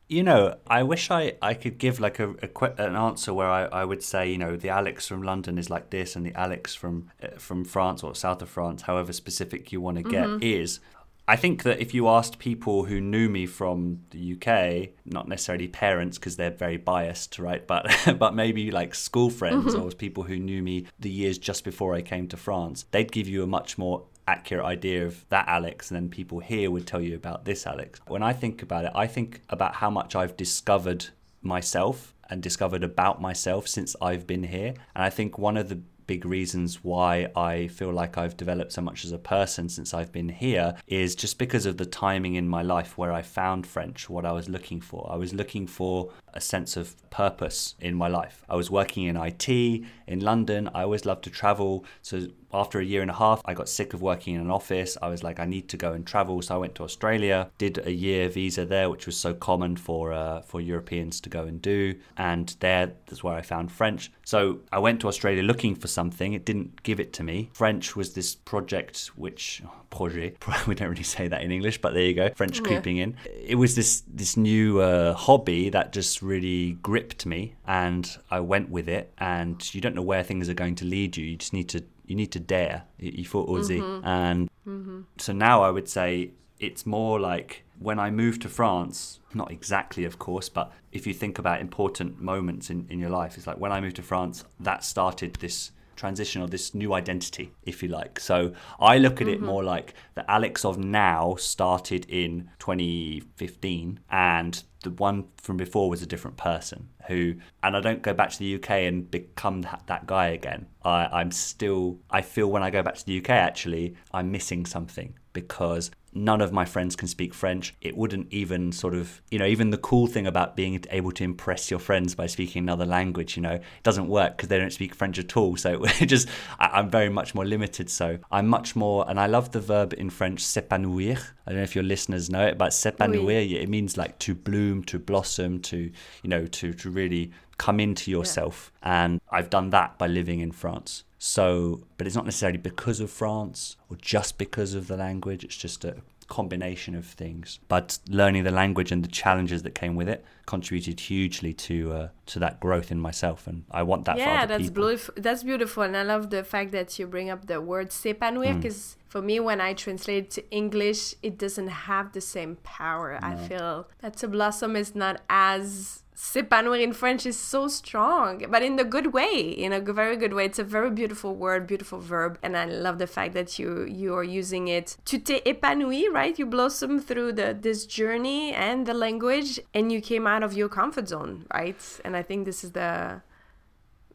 You 0.08 0.22
know, 0.22 0.58
I 0.68 0.84
wish 0.84 1.10
I, 1.10 1.34
I 1.42 1.56
could 1.56 1.80
give 1.80 2.00
like 2.00 2.20
a, 2.20 2.30
a 2.30 2.48
que- 2.48 2.76
an 2.78 2.96
answer 2.96 3.34
where 3.34 3.50
I, 3.50 3.64
I 3.82 3.84
would 3.84 4.04
say, 4.04 4.30
you 4.30 4.38
know, 4.38 4.56
the 4.56 4.70
Alex 4.70 5.08
from 5.08 5.24
London 5.24 5.58
is 5.58 5.72
like 5.72 5.90
this, 5.90 6.16
and 6.16 6.24
the 6.24 6.34
Alex 6.36 6.76
from 6.76 7.10
uh, 7.24 7.40
from 7.40 7.66
France 7.66 8.04
or 8.04 8.14
south 8.14 8.44
of 8.44 8.50
France, 8.50 8.84
however 8.84 9.12
specific 9.12 9.72
you 9.72 9.82
want 9.82 9.98
to 9.98 10.04
get, 10.04 10.44
is. 10.44 10.80
I 11.28 11.36
think 11.36 11.64
that 11.64 11.80
if 11.80 11.94
you 11.94 12.08
asked 12.08 12.38
people 12.38 12.86
who 12.86 13.02
knew 13.02 13.30
me 13.30 13.46
from 13.48 14.02
the 14.12 14.34
UK, 14.34 14.90
not 15.06 15.28
necessarily 15.28 15.68
parents 15.68 16.18
because 16.18 16.38
they're 16.38 16.52
very 16.52 16.78
biased, 16.78 17.40
right? 17.40 17.66
But 17.66 17.88
but 18.20 18.36
maybe 18.36 18.72
like 18.72 18.94
school 18.94 19.30
friends 19.30 19.74
or 19.76 19.90
people 19.92 20.24
who 20.24 20.38
knew 20.38 20.62
me 20.62 20.86
the 21.00 21.10
years 21.10 21.38
just 21.38 21.64
before 21.64 21.96
I 21.96 22.02
came 22.02 22.28
to 22.28 22.38
France, 22.38 22.86
they'd 22.92 23.12
give 23.12 23.28
you 23.28 23.44
a 23.44 23.48
much 23.48 23.78
more 23.78 24.04
accurate 24.28 24.66
idea 24.66 25.06
of 25.06 25.26
that 25.30 25.48
Alex, 25.48 25.90
and 25.90 25.96
then 25.96 26.10
people 26.10 26.40
here 26.40 26.70
would 26.72 26.88
tell 26.88 27.02
you 27.02 27.16
about 27.16 27.46
this 27.46 27.66
Alex. 27.66 28.00
When 28.08 28.24
I 28.24 28.34
think 28.34 28.62
about 28.62 28.86
it, 28.86 28.92
I 28.96 29.08
think 29.08 29.42
about 29.50 29.76
how 29.76 29.90
much 29.90 30.16
I've 30.16 30.38
discovered 30.38 31.08
myself 31.42 32.14
and 32.30 32.42
discovered 32.42 32.84
about 32.84 33.22
myself 33.22 33.68
since 33.68 33.96
I've 34.02 34.26
been 34.26 34.44
here. 34.44 34.74
And 34.96 35.04
I 35.04 35.10
think 35.10 35.38
one 35.38 35.58
of 35.58 35.70
the 35.70 35.82
big 36.08 36.26
reasons 36.26 36.84
why 36.84 37.28
I 37.36 37.68
feel 37.68 37.92
like 37.92 38.18
I've 38.18 38.38
developed 38.38 38.74
so 38.74 38.82
much 38.82 39.06
as 39.06 39.12
a 39.12 39.18
person 39.18 39.70
since 39.70 39.94
I've 39.94 40.12
been 40.12 40.30
here 40.30 40.76
is 40.88 41.16
just 41.16 41.38
because 41.38 41.66
of 41.66 41.78
the 41.78 41.86
timing 41.86 42.36
in 42.36 42.48
my 42.48 42.62
life 42.62 42.98
where 42.98 43.12
I 43.12 43.22
found 43.22 43.66
French, 43.66 44.10
what 44.10 44.26
I 44.26 44.32
was 44.32 44.50
looking 44.50 44.82
for. 44.82 45.10
I 45.12 45.16
was 45.16 45.34
looking 45.34 45.68
for 45.68 46.12
a 46.34 46.42
sense 46.42 46.78
of 46.78 46.96
purpose 47.10 47.76
in 47.80 47.96
my 47.96 48.08
life. 48.08 48.44
I 48.50 48.56
was 48.56 48.70
working 48.70 49.06
in 49.06 49.18
IT 49.18 49.50
in 49.50 50.20
London. 50.20 50.70
I 50.74 50.84
always 50.84 51.06
loved 51.06 51.24
to 51.24 51.30
travel. 51.30 51.86
So 52.02 52.28
after 52.56 52.80
a 52.80 52.86
year 52.86 53.02
and 53.02 53.12
a 53.12 53.16
half, 53.16 53.42
I 53.46 53.54
got 53.54 53.70
sick 53.70 53.94
of 53.94 54.02
working 54.02 54.36
in 54.36 54.42
an 54.42 54.52
office. 54.52 54.98
I 55.02 55.10
was 55.10 55.24
like, 55.24 55.40
I 55.40 55.46
need 55.46 55.68
to 55.70 55.78
go 55.78 55.94
and 55.94 56.06
travel. 56.06 56.42
So 56.42 56.56
I 56.56 56.58
went 56.58 56.76
to 56.76 56.84
Australia, 56.84 57.50
did 57.58 57.86
a 57.86 57.92
year 57.92 58.30
visa 58.30 58.66
there, 58.66 58.90
which 58.90 59.06
was 59.06 59.18
so 59.18 59.34
common 59.34 59.76
for 59.76 60.14
uh, 60.14 60.42
for 60.42 60.62
Europeans 60.62 61.22
to 61.22 61.30
go 61.30 61.44
and 61.44 61.62
do. 61.62 61.96
And 62.18 62.56
there, 62.60 62.94
that's 63.06 63.24
where 63.24 63.36
I 63.36 63.42
found 63.42 63.72
French. 63.72 64.12
So 64.24 64.60
I 64.72 64.80
went 64.80 65.02
to 65.02 65.08
Australia 65.08 65.44
looking 65.44 65.76
for 65.76 65.88
something. 65.88 66.34
It 66.34 66.46
didn't 66.46 66.84
give 66.84 67.00
it 67.00 67.14
to 67.14 67.24
me. 67.24 67.50
French 67.54 67.96
was 67.96 68.14
this 68.14 68.36
project 68.36 69.12
which 69.16 69.62
projet. 69.92 70.38
We 70.68 70.76
don't 70.76 70.90
really 70.90 71.04
say 71.04 71.28
that 71.28 71.42
in 71.42 71.52
English, 71.52 71.80
but 71.82 71.94
there 71.94 72.04
you 72.04 72.14
go. 72.14 72.30
French 72.36 72.58
yeah. 72.58 72.68
creeping 72.68 72.98
in. 72.98 73.18
It 73.26 73.56
was 73.56 73.76
this 73.76 74.04
this 74.08 74.38
new 74.38 74.80
uh, 74.80 75.14
hobby 75.14 75.70
that 75.70 75.94
just 75.94 76.22
really 76.22 76.74
gripped 76.82 77.26
me, 77.26 77.56
and 77.68 78.18
I 78.32 78.40
went 78.40 78.70
with 78.70 78.88
it. 78.88 79.14
And 79.18 79.58
you 79.74 79.82
don't 79.82 79.96
know 79.96 80.02
where 80.02 80.24
things 80.24 80.50
are 80.50 80.54
going 80.54 80.76
to 80.76 80.86
lead 80.86 81.18
you. 81.18 81.26
You 81.26 81.38
just 81.38 81.54
need 81.54 81.70
to 81.70 81.84
you 82.08 82.16
need 82.16 82.32
to 82.32 82.40
dare. 82.40 82.84
You 83.00 83.26
faut 83.26 83.48
oser. 83.48 83.76
Mm-hmm. 83.76 84.08
And 84.08 84.50
mm-hmm. 84.68 85.02
so 85.18 85.34
now 85.34 85.64
I 85.64 85.70
would 85.70 85.90
say 85.90 86.32
it's 86.60 86.86
more 86.86 87.20
like 87.20 87.64
when 87.80 88.00
I 88.00 88.10
moved 88.10 88.42
to 88.44 88.50
France, 88.50 89.20
not 89.34 89.52
exactly, 89.52 90.06
of 90.06 90.18
course, 90.18 90.48
but 90.50 90.72
if 90.92 91.06
you 91.06 91.14
think 91.14 91.38
about 91.38 91.60
important 91.60 92.22
moments 92.22 92.70
in, 92.70 92.88
in 92.90 93.00
your 93.00 93.10
life, 93.10 93.38
it's 93.38 93.48
like 93.48 93.58
when 93.58 93.72
I 93.72 93.82
moved 93.82 93.98
to 93.98 94.02
France, 94.02 94.46
that 94.60 94.84
started 94.84 95.36
this 95.36 95.72
transition 95.96 96.42
or 96.42 96.48
this 96.48 96.74
new 96.74 96.94
identity, 96.94 97.52
if 97.64 97.82
you 97.82 97.90
like. 97.90 98.20
So 98.20 98.54
I 98.80 98.98
look 98.98 99.22
at 99.22 99.28
mm-hmm. 99.28 99.36
it 99.36 99.42
more 99.42 99.64
like 99.64 99.94
the 100.16 100.30
Alex 100.30 100.66
of 100.66 100.78
now 100.78 101.36
started 101.36 102.06
in 102.10 102.50
2015 102.60 104.00
and 104.10 104.64
the 104.84 104.92
one 104.92 105.26
from 105.38 105.58
before 105.58 105.90
was 105.90 106.02
a 106.02 106.06
different 106.06 106.38
person 106.38 106.90
who 107.08 107.36
and 107.64 107.76
I 107.76 107.82
don't 107.82 108.02
go 108.02 108.14
back 108.14 108.30
to 108.32 108.40
the 108.40 108.56
UK 108.56 108.70
and 108.72 109.10
become 109.10 109.62
that, 109.64 109.84
that 109.88 110.06
guy 110.06 110.28
again. 110.28 110.68
I, 110.84 111.08
I'm 111.12 111.32
still 111.32 111.98
I 112.10 112.22
feel 112.22 112.48
when 112.48 112.64
I 112.64 112.70
go 112.70 112.84
back 112.84 112.96
to 112.96 113.06
the 113.06 113.18
UK 113.18 113.32
actually 113.32 113.96
I'm 114.14 114.32
missing 114.32 114.66
something 114.66 115.16
because 115.34 115.92
none 116.16 116.40
of 116.40 116.54
my 116.54 116.64
friends 116.64 116.96
can 116.96 117.08
speak 117.08 117.34
French. 117.34 117.76
It 117.82 117.96
wouldn't 117.98 118.32
even 118.32 118.72
sort 118.72 118.96
of, 118.96 119.22
you 119.30 119.38
know, 119.38 119.46
even 119.46 119.70
the 119.70 119.78
cool 119.78 120.08
thing 120.08 120.26
about 120.26 120.56
being 120.56 120.84
able 120.90 121.12
to 121.12 121.24
impress 121.24 121.70
your 121.70 121.80
friends 121.80 122.16
by 122.16 122.28
speaking 122.28 122.64
another 122.64 122.86
language, 122.86 123.36
you 123.36 123.44
know, 123.44 123.56
it 123.56 123.64
doesn't 123.84 124.08
work 124.08 124.38
because 124.38 124.48
they 124.48 124.58
don't 124.58 124.72
speak 124.72 124.96
French 124.96 125.20
at 125.20 125.36
all. 125.36 125.58
So 125.58 125.84
it 126.00 126.06
just, 126.06 126.30
I, 126.58 126.80
am 126.80 126.90
very 126.90 127.10
much 127.10 127.36
more 127.36 127.46
limited. 127.46 127.90
So 127.90 128.18
I'm 128.32 128.48
much 128.48 128.76
more, 128.76 129.08
and 129.10 129.20
I 129.20 129.28
love 129.28 129.52
the 129.52 129.60
verb 129.60 129.94
in 129.94 130.10
French, 130.10 130.44
s'épanouir. 130.44 131.20
I 131.46 131.52
don't 131.52 131.58
know 131.58 131.64
if 131.64 131.76
your 131.76 131.84
listeners 131.84 132.30
know 132.30 132.46
it, 132.46 132.58
but 132.58 132.70
s'épanouir, 132.70 133.26
oui. 133.26 133.56
it 133.56 133.70
means 133.70 133.98
like 133.98 134.18
to 134.20 134.34
bloom, 134.34 134.84
to 134.86 134.98
blossom, 134.98 135.60
to, 135.64 135.78
you 135.78 136.30
know, 136.30 136.48
to, 136.48 136.74
to 136.74 136.90
really 136.90 137.32
come 137.58 137.80
into 137.80 138.12
yourself. 138.12 138.72
Yeah. 138.82 139.06
And 139.06 139.22
I've 139.32 139.50
done 139.50 139.70
that 139.72 139.98
by 139.98 140.08
living 140.08 140.40
in 140.40 140.52
France. 140.52 141.04
So, 141.18 141.84
but 141.98 142.06
it's 142.06 142.16
not 142.16 142.26
necessarily 142.26 142.58
because 142.58 143.00
of 143.00 143.10
France 143.10 143.78
or 143.90 143.98
just 143.98 144.38
because 144.38 144.74
of 144.74 144.88
the 144.88 144.98
language. 144.98 145.44
It's 145.44 145.58
just 145.58 145.84
a 145.86 145.98
combination 146.28 146.96
of 146.96 147.06
things. 147.06 147.60
But 147.68 148.00
learning 148.10 148.44
the 148.44 148.52
language 148.52 148.92
and 148.92 149.04
the 149.04 149.10
challenges 149.10 149.64
that 149.64 149.76
came 149.76 149.96
with 149.96 150.10
it 150.10 150.24
contributed 150.46 151.00
hugely 151.00 151.54
to 151.54 151.94
uh, 151.94 152.08
to 152.28 152.40
that 152.40 152.60
growth 152.60 152.92
in 152.92 153.00
myself, 153.00 153.48
and 153.48 153.64
I 153.72 153.84
want 153.84 154.06
that. 154.06 154.18
Yeah, 154.18 154.46
that's 154.46 154.70
beautiful. 154.70 155.14
That's 155.18 155.44
beautiful, 155.44 155.84
and 155.84 155.96
I 155.96 156.04
love 156.04 156.30
the 156.30 156.44
fact 156.44 156.72
that 156.72 156.98
you 156.98 157.08
bring 157.08 157.30
up 157.30 157.48
the 157.48 157.62
word 157.62 157.90
s'épanouir 157.90 158.56
because. 158.62 158.96
Mm. 158.96 159.02
For 159.16 159.22
me, 159.22 159.40
when 159.40 159.62
I 159.62 159.72
translate 159.74 160.30
to 160.32 160.44
English, 160.52 161.16
it 161.24 161.38
doesn't 161.38 161.70
have 161.70 162.12
the 162.12 162.20
same 162.20 162.58
power. 162.64 163.18
No. 163.22 163.28
I 163.30 163.36
feel 163.48 163.88
that 164.02 164.18
to 164.18 164.28
blossom 164.28 164.76
is 164.76 164.94
not 164.94 165.22
as 165.30 166.04
s'épanouir 166.16 166.82
in 166.82 166.94
French 166.94 167.26
is 167.26 167.38
so 167.38 167.68
strong, 167.68 168.46
but 168.50 168.64
in 168.64 168.78
the 168.78 168.84
good 168.84 169.14
way, 169.14 169.50
in 169.50 169.74
a 169.74 169.82
very 169.82 170.16
good 170.16 170.34
way. 170.34 170.46
It's 170.46 170.60
a 170.60 170.64
very 170.64 170.90
beautiful 170.90 171.36
word, 171.36 171.68
beautiful 171.68 172.00
verb, 172.00 172.40
and 172.42 172.56
I 172.56 172.66
love 172.66 172.98
the 172.98 173.08
fact 173.08 173.34
that 173.34 173.60
you 173.60 173.86
you 173.86 174.16
are 174.16 174.24
using 174.24 174.68
it. 174.68 174.96
Tu 175.06 175.20
t'es 175.20 175.42
épanoui, 175.46 176.12
right? 176.12 176.38
You 176.40 176.46
blossom 176.46 177.00
through 177.00 177.34
the 177.34 177.58
this 177.60 177.86
journey 177.86 178.54
and 178.54 178.86
the 178.86 178.94
language, 178.94 179.60
and 179.74 179.92
you 179.92 180.02
came 180.02 180.26
out 180.26 180.35
of 180.44 180.54
your 180.54 180.70
comfort 180.70 181.08
zone, 181.08 181.46
right? 181.54 182.00
And 182.04 182.16
I 182.16 182.24
think 182.24 182.46
this 182.46 182.64
is 182.64 182.72
the 182.72 183.22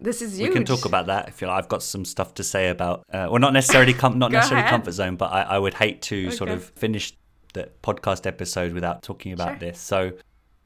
this 0.00 0.22
is 0.22 0.38
huge. 0.38 0.48
We 0.48 0.54
can 0.54 0.64
talk 0.64 0.84
about 0.84 1.06
that 1.06 1.28
if 1.28 1.40
you 1.40 1.46
like. 1.46 1.58
I've 1.58 1.68
got 1.68 1.82
some 1.82 2.04
stuff 2.04 2.34
to 2.34 2.44
say 2.44 2.70
about, 2.70 3.04
uh, 3.12 3.28
well, 3.30 3.38
not 3.38 3.52
necessarily 3.52 3.92
com- 3.92 4.18
not 4.18 4.32
necessarily 4.38 4.62
ahead. 4.62 4.70
comfort 4.70 4.92
zone, 4.92 5.16
but 5.16 5.32
I, 5.32 5.42
I 5.42 5.58
would 5.58 5.74
hate 5.74 6.00
to 6.02 6.26
okay. 6.28 6.36
sort 6.36 6.50
of 6.50 6.64
finish 6.64 7.12
the 7.52 7.68
podcast 7.82 8.26
episode 8.26 8.72
without 8.72 9.02
talking 9.02 9.32
about 9.32 9.50
sure. 9.50 9.58
this. 9.58 9.78
So 9.78 10.12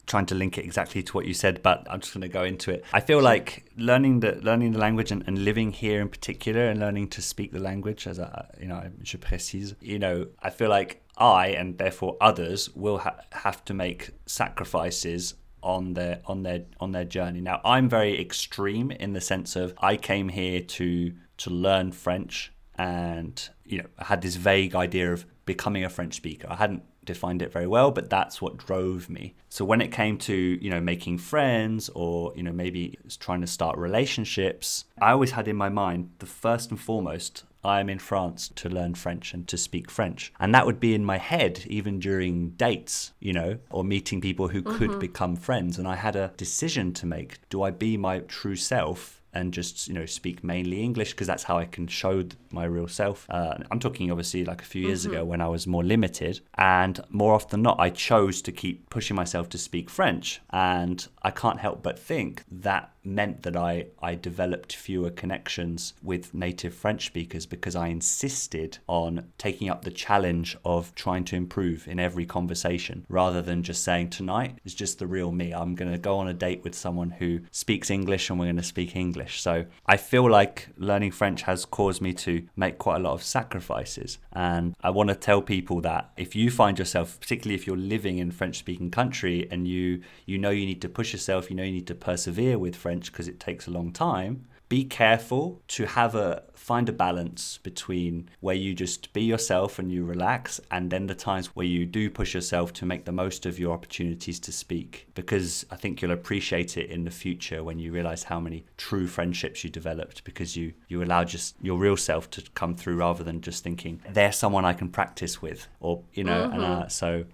trying 0.06 0.26
to 0.26 0.34
link 0.34 0.58
it 0.58 0.64
exactly 0.64 1.02
to 1.02 1.12
what 1.12 1.26
you 1.26 1.34
said, 1.34 1.62
but 1.62 1.86
I'm 1.90 2.00
just 2.00 2.12
going 2.12 2.22
to 2.22 2.28
go 2.28 2.44
into 2.44 2.70
it. 2.70 2.84
I 2.92 3.00
feel 3.00 3.22
like 3.22 3.64
learning 3.76 4.20
the 4.20 4.38
learning 4.42 4.72
the 4.72 4.78
language 4.78 5.10
and, 5.10 5.24
and 5.26 5.44
living 5.44 5.72
here 5.72 6.00
in 6.00 6.08
particular, 6.08 6.68
and 6.68 6.78
learning 6.78 7.08
to 7.08 7.22
speak 7.22 7.52
the 7.52 7.60
language, 7.60 8.06
as 8.06 8.20
I, 8.20 8.46
you 8.60 8.68
know, 8.68 8.82
je 9.02 9.18
précise. 9.18 9.74
You 9.80 9.98
know, 9.98 10.26
I 10.42 10.50
feel 10.50 10.68
like 10.68 11.02
I 11.16 11.48
and 11.48 11.78
therefore 11.78 12.16
others 12.20 12.70
will 12.74 12.98
ha- 12.98 13.20
have 13.32 13.64
to 13.66 13.74
make 13.74 14.10
sacrifices 14.26 15.34
on 15.64 15.94
their 15.94 16.20
on 16.26 16.42
their 16.42 16.64
on 16.78 16.92
their 16.92 17.04
journey. 17.04 17.40
Now, 17.40 17.60
I'm 17.64 17.88
very 17.88 18.20
extreme 18.20 18.90
in 18.90 19.12
the 19.12 19.20
sense 19.20 19.56
of 19.56 19.74
I 19.78 19.96
came 19.96 20.28
here 20.28 20.60
to 20.60 21.12
to 21.38 21.50
learn 21.50 21.92
French, 21.92 22.52
and 22.76 23.48
you 23.64 23.78
know, 23.78 23.88
I 23.98 24.04
had 24.04 24.22
this 24.22 24.36
vague 24.36 24.74
idea 24.74 25.12
of 25.12 25.24
becoming 25.46 25.84
a 25.84 25.88
French 25.88 26.14
speaker. 26.14 26.46
I 26.50 26.56
hadn't 26.56 26.82
defined 27.04 27.42
it 27.42 27.52
very 27.52 27.66
well, 27.66 27.90
but 27.90 28.10
that's 28.10 28.40
what 28.40 28.56
drove 28.56 29.08
me. 29.08 29.34
So 29.48 29.64
when 29.64 29.80
it 29.80 29.92
came 29.92 30.16
to, 30.18 30.34
you 30.34 30.70
know, 30.70 30.80
making 30.80 31.18
friends 31.18 31.90
or, 31.94 32.32
you 32.34 32.42
know, 32.42 32.52
maybe 32.52 32.98
trying 33.18 33.40
to 33.42 33.46
start 33.46 33.76
relationships, 33.76 34.86
I 35.00 35.12
always 35.12 35.32
had 35.32 35.48
in 35.48 35.56
my 35.56 35.68
mind 35.68 36.10
the 36.18 36.26
first 36.26 36.70
and 36.70 36.80
foremost, 36.80 37.44
I 37.64 37.80
am 37.80 37.88
in 37.88 37.98
France 37.98 38.50
to 38.56 38.68
learn 38.68 38.94
French 38.94 39.32
and 39.34 39.48
to 39.48 39.56
speak 39.56 39.90
French. 39.90 40.32
And 40.38 40.54
that 40.54 40.66
would 40.66 40.80
be 40.80 40.94
in 40.94 41.04
my 41.04 41.18
head 41.18 41.64
even 41.66 41.98
during 41.98 42.50
dates, 42.50 43.12
you 43.20 43.32
know, 43.32 43.58
or 43.70 43.84
meeting 43.84 44.20
people 44.20 44.48
who 44.48 44.62
could 44.62 44.90
mm-hmm. 44.90 44.98
become 44.98 45.36
friends. 45.36 45.78
And 45.78 45.88
I 45.88 45.96
had 45.96 46.16
a 46.16 46.32
decision 46.36 46.92
to 46.94 47.06
make. 47.06 47.38
Do 47.48 47.62
I 47.62 47.70
be 47.70 47.96
my 47.96 48.20
true 48.20 48.56
self 48.56 49.22
and 49.34 49.52
just 49.52 49.88
you 49.88 49.94
know 49.94 50.06
speak 50.06 50.42
mainly 50.42 50.82
English 50.82 51.12
because 51.12 51.26
that's 51.26 51.42
how 51.42 51.58
I 51.58 51.64
can 51.64 51.86
show 51.86 52.24
my 52.50 52.64
real 52.64 52.88
self. 52.88 53.26
Uh, 53.28 53.58
I'm 53.70 53.80
talking 53.80 54.10
obviously 54.10 54.44
like 54.44 54.62
a 54.62 54.64
few 54.64 54.86
years 54.86 55.04
mm-hmm. 55.04 55.14
ago 55.14 55.24
when 55.24 55.40
I 55.40 55.48
was 55.48 55.66
more 55.66 55.84
limited, 55.84 56.40
and 56.56 57.00
more 57.10 57.34
often 57.34 57.50
than 57.50 57.62
not, 57.62 57.80
I 57.80 57.90
chose 57.90 58.42
to 58.42 58.52
keep 58.52 58.90
pushing 58.90 59.16
myself 59.16 59.48
to 59.50 59.58
speak 59.58 59.90
French, 59.90 60.40
and 60.50 61.06
I 61.22 61.30
can't 61.30 61.60
help 61.60 61.82
but 61.82 61.98
think 61.98 62.44
that 62.50 62.94
meant 63.04 63.42
that 63.42 63.56
I, 63.56 63.86
I 64.02 64.14
developed 64.14 64.74
fewer 64.74 65.10
connections 65.10 65.94
with 66.02 66.34
native 66.34 66.74
French 66.74 67.06
speakers 67.06 67.46
because 67.46 67.76
I 67.76 67.88
insisted 67.88 68.78
on 68.86 69.32
taking 69.38 69.68
up 69.68 69.84
the 69.84 69.90
challenge 69.90 70.56
of 70.64 70.94
trying 70.94 71.24
to 71.24 71.36
improve 71.36 71.86
in 71.86 72.00
every 72.00 72.26
conversation 72.26 73.04
rather 73.08 73.42
than 73.42 73.62
just 73.62 73.84
saying 73.84 74.10
tonight 74.10 74.58
is 74.64 74.74
just 74.74 74.98
the 74.98 75.06
real 75.06 75.32
me. 75.32 75.52
I'm 75.52 75.74
going 75.74 75.92
to 75.92 75.98
go 75.98 76.18
on 76.18 76.28
a 76.28 76.34
date 76.34 76.64
with 76.64 76.74
someone 76.74 77.10
who 77.10 77.40
speaks 77.50 77.90
English 77.90 78.30
and 78.30 78.38
we're 78.38 78.46
going 78.46 78.56
to 78.56 78.62
speak 78.62 78.96
English. 78.96 79.23
So 79.28 79.66
I 79.86 79.96
feel 79.96 80.28
like 80.30 80.68
learning 80.76 81.12
French 81.12 81.42
has 81.42 81.64
caused 81.64 82.00
me 82.00 82.12
to 82.14 82.46
make 82.56 82.78
quite 82.78 82.96
a 82.96 82.98
lot 83.00 83.12
of 83.12 83.22
sacrifices. 83.22 84.18
And 84.32 84.74
I 84.82 84.90
want 84.90 85.08
to 85.10 85.14
tell 85.14 85.42
people 85.42 85.80
that 85.82 86.10
if 86.16 86.34
you 86.34 86.50
find 86.50 86.78
yourself, 86.78 87.18
particularly 87.20 87.54
if 87.54 87.66
you're 87.66 87.76
living 87.76 88.18
in 88.18 88.30
French 88.30 88.58
speaking 88.58 88.90
country 88.90 89.48
and 89.50 89.66
you 89.68 90.02
you 90.26 90.38
know 90.38 90.50
you 90.50 90.66
need 90.66 90.82
to 90.82 90.88
push 90.88 91.12
yourself, 91.12 91.50
you 91.50 91.56
know 91.56 91.62
you 91.62 91.72
need 91.72 91.86
to 91.86 91.94
persevere 91.94 92.58
with 92.58 92.76
French 92.76 93.10
because 93.12 93.28
it 93.28 93.40
takes 93.40 93.66
a 93.66 93.70
long 93.70 93.92
time. 93.92 94.46
Be 94.74 94.84
careful 94.84 95.62
to 95.68 95.86
have 95.86 96.16
a 96.16 96.42
find 96.56 96.88
a 96.88 96.92
balance 96.92 97.58
between 97.58 98.28
where 98.40 98.56
you 98.56 98.74
just 98.74 99.12
be 99.12 99.22
yourself 99.22 99.78
and 99.78 99.92
you 99.92 100.04
relax, 100.04 100.60
and 100.68 100.90
then 100.90 101.06
the 101.06 101.14
times 101.14 101.46
where 101.54 101.64
you 101.64 101.86
do 101.86 102.10
push 102.10 102.34
yourself 102.34 102.72
to 102.72 102.84
make 102.84 103.04
the 103.04 103.12
most 103.12 103.46
of 103.46 103.56
your 103.56 103.72
opportunities 103.72 104.40
to 104.40 104.50
speak. 104.50 105.06
Because 105.14 105.64
I 105.70 105.76
think 105.76 106.02
you'll 106.02 106.10
appreciate 106.10 106.76
it 106.76 106.90
in 106.90 107.04
the 107.04 107.12
future 107.12 107.62
when 107.62 107.78
you 107.78 107.92
realize 107.92 108.24
how 108.24 108.40
many 108.40 108.64
true 108.76 109.06
friendships 109.06 109.62
you 109.62 109.70
developed 109.70 110.24
because 110.24 110.56
you 110.56 110.72
you 110.88 111.04
allowed 111.04 111.28
just 111.28 111.54
your 111.62 111.78
real 111.78 111.96
self 111.96 112.28
to 112.30 112.42
come 112.54 112.74
through 112.74 112.96
rather 112.96 113.22
than 113.22 113.42
just 113.42 113.62
thinking 113.62 114.02
they're 114.10 114.32
someone 114.32 114.64
I 114.64 114.72
can 114.72 114.88
practice 114.88 115.40
with, 115.40 115.68
or 115.78 116.02
you 116.14 116.24
know. 116.24 116.48
Mm-hmm. 116.48 116.54
And 116.54 116.64
uh, 116.64 116.88
so 116.88 117.26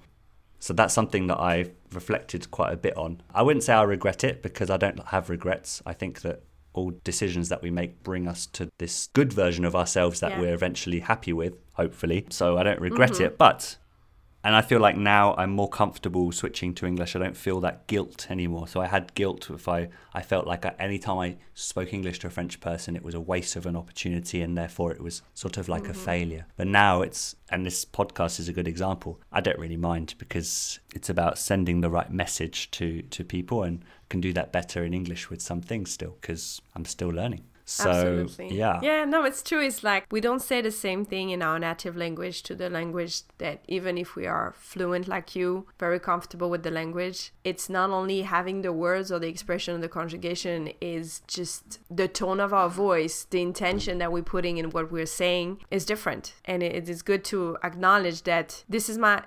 so 0.59 0.74
that's 0.74 0.92
something 0.92 1.26
that 1.29 1.40
I've 1.40 1.72
reflected 1.92 2.50
quite 2.50 2.74
a 2.74 2.76
bit 2.76 2.98
on. 2.98 3.22
I 3.35 3.40
wouldn't 3.40 3.64
say 3.64 3.72
I 3.72 3.83
regret 3.85 4.24
it 4.24 4.42
because 4.42 4.68
I 4.68 4.76
don't 4.76 5.03
have 5.07 5.31
regrets. 5.31 5.83
I 5.87 5.94
think 5.94 6.20
that 6.20 6.42
all 6.72 6.92
decisions 7.04 7.48
that 7.48 7.62
we 7.62 7.70
make 7.70 8.02
bring 8.02 8.28
us 8.28 8.46
to 8.46 8.70
this 8.78 9.09
good 9.12 9.33
version 9.33 9.64
of 9.64 9.74
ourselves 9.74 10.20
that 10.20 10.33
yeah. 10.33 10.40
we're 10.40 10.54
eventually 10.54 11.00
happy 11.00 11.33
with, 11.33 11.54
hopefully. 11.74 12.26
So 12.30 12.59
I 12.59 12.62
don't 12.62 12.80
regret 12.80 13.12
mm-hmm. 13.12 13.24
it. 13.24 13.38
But 13.38 13.76
and 14.42 14.56
I 14.56 14.62
feel 14.62 14.80
like 14.80 14.96
now 14.96 15.35
I'm 15.37 15.50
more 15.50 15.68
comfortable 15.68 16.33
switching 16.33 16.72
to 16.74 16.87
English. 16.87 17.14
I 17.14 17.18
don't 17.18 17.37
feel 17.37 17.61
that 17.61 17.87
guilt 17.87 18.26
anymore. 18.30 18.68
So 18.68 18.80
I 18.80 18.87
had 18.87 19.14
guilt 19.14 19.50
if 19.50 19.68
I, 19.68 19.90
I 20.14 20.22
felt 20.22 20.46
like 20.46 20.64
any 20.78 20.98
time 20.98 21.18
I 21.18 21.37
spoke 21.52 21.92
English 21.92 22.20
to 22.20 22.28
a 22.28 22.30
French 22.30 22.59
person, 22.59 22.96
it 22.96 23.02
was 23.02 23.14
a 23.14 23.20
waste 23.20 23.54
of 23.56 23.66
an 23.66 23.76
opportunity 23.76 24.40
and 24.40 24.56
therefore 24.56 24.92
it 24.92 25.02
was 25.02 25.20
sort 25.35 25.59
of 25.59 25.68
like 25.68 25.83
mm-hmm. 25.83 25.90
a 25.90 25.94
failure. 25.94 26.46
But 26.56 26.68
now 26.68 27.02
it's, 27.02 27.37
and 27.50 27.66
this 27.66 27.85
podcast 27.85 28.40
is 28.40 28.48
a 28.48 28.54
good 28.54 28.68
example, 28.68 29.20
I 29.30 29.42
don't 29.42 29.59
really 29.59 29.76
mind 29.76 30.14
because 30.16 30.80
it's 30.94 31.11
about 31.11 31.38
sending 31.38 31.83
the 31.83 31.90
right 31.90 32.11
message 32.11 32.70
to, 32.72 33.02
to 33.02 33.24
people 33.24 33.62
and 33.62 33.85
can 34.11 34.20
do 34.20 34.33
that 34.35 34.53
better 34.53 34.85
in 34.85 34.92
English 34.92 35.31
with 35.31 35.40
some 35.40 35.62
things 35.62 35.90
still 35.90 36.16
because 36.20 36.61
I'm 36.75 36.85
still 36.85 37.09
learning. 37.09 37.44
So, 37.70 37.88
Absolutely. 37.88 38.59
yeah. 38.59 38.80
Yeah, 38.83 39.04
no, 39.04 39.24
it's 39.24 39.42
true. 39.42 39.61
It's 39.61 39.85
like 39.85 40.06
we 40.11 40.20
don't 40.20 40.42
say 40.42 40.61
the 40.61 40.72
same 40.72 41.04
thing 41.04 41.30
in 41.30 41.40
our 41.40 41.59
native 41.59 41.96
language 41.96 42.42
to 42.44 42.54
the 42.56 42.68
language 42.68 43.22
that 43.38 43.62
even 43.68 43.96
if 43.96 44.16
we 44.16 44.26
are 44.26 44.54
fluent 44.59 45.06
like 45.06 45.37
you, 45.37 45.66
very 45.78 46.00
comfortable 46.00 46.50
with 46.50 46.64
the 46.64 46.70
language, 46.70 47.33
it's 47.44 47.68
not 47.68 47.90
only 47.90 48.22
having 48.22 48.62
the 48.62 48.72
words 48.72 49.12
or 49.12 49.20
the 49.20 49.28
expression 49.28 49.76
or 49.76 49.78
the 49.78 49.88
conjugation, 49.88 50.72
is 50.80 51.22
just 51.28 51.78
the 51.88 52.09
tone 52.09 52.40
of 52.40 52.52
our 52.52 52.68
voice, 52.68 53.24
the 53.30 53.40
intention 53.40 53.98
that 53.98 54.11
we're 54.11 54.22
putting 54.22 54.59
in 54.59 54.70
what 54.70 54.90
we're 54.90 55.06
saying 55.06 55.61
is 55.70 55.85
different. 55.85 56.35
And 56.44 56.62
it 56.62 56.88
is 56.88 57.02
good 57.02 57.24
to 57.26 57.56
acknowledge 57.62 58.24
that 58.24 58.64
this 58.68 58.88
is 58.88 58.98
my, 58.98 59.22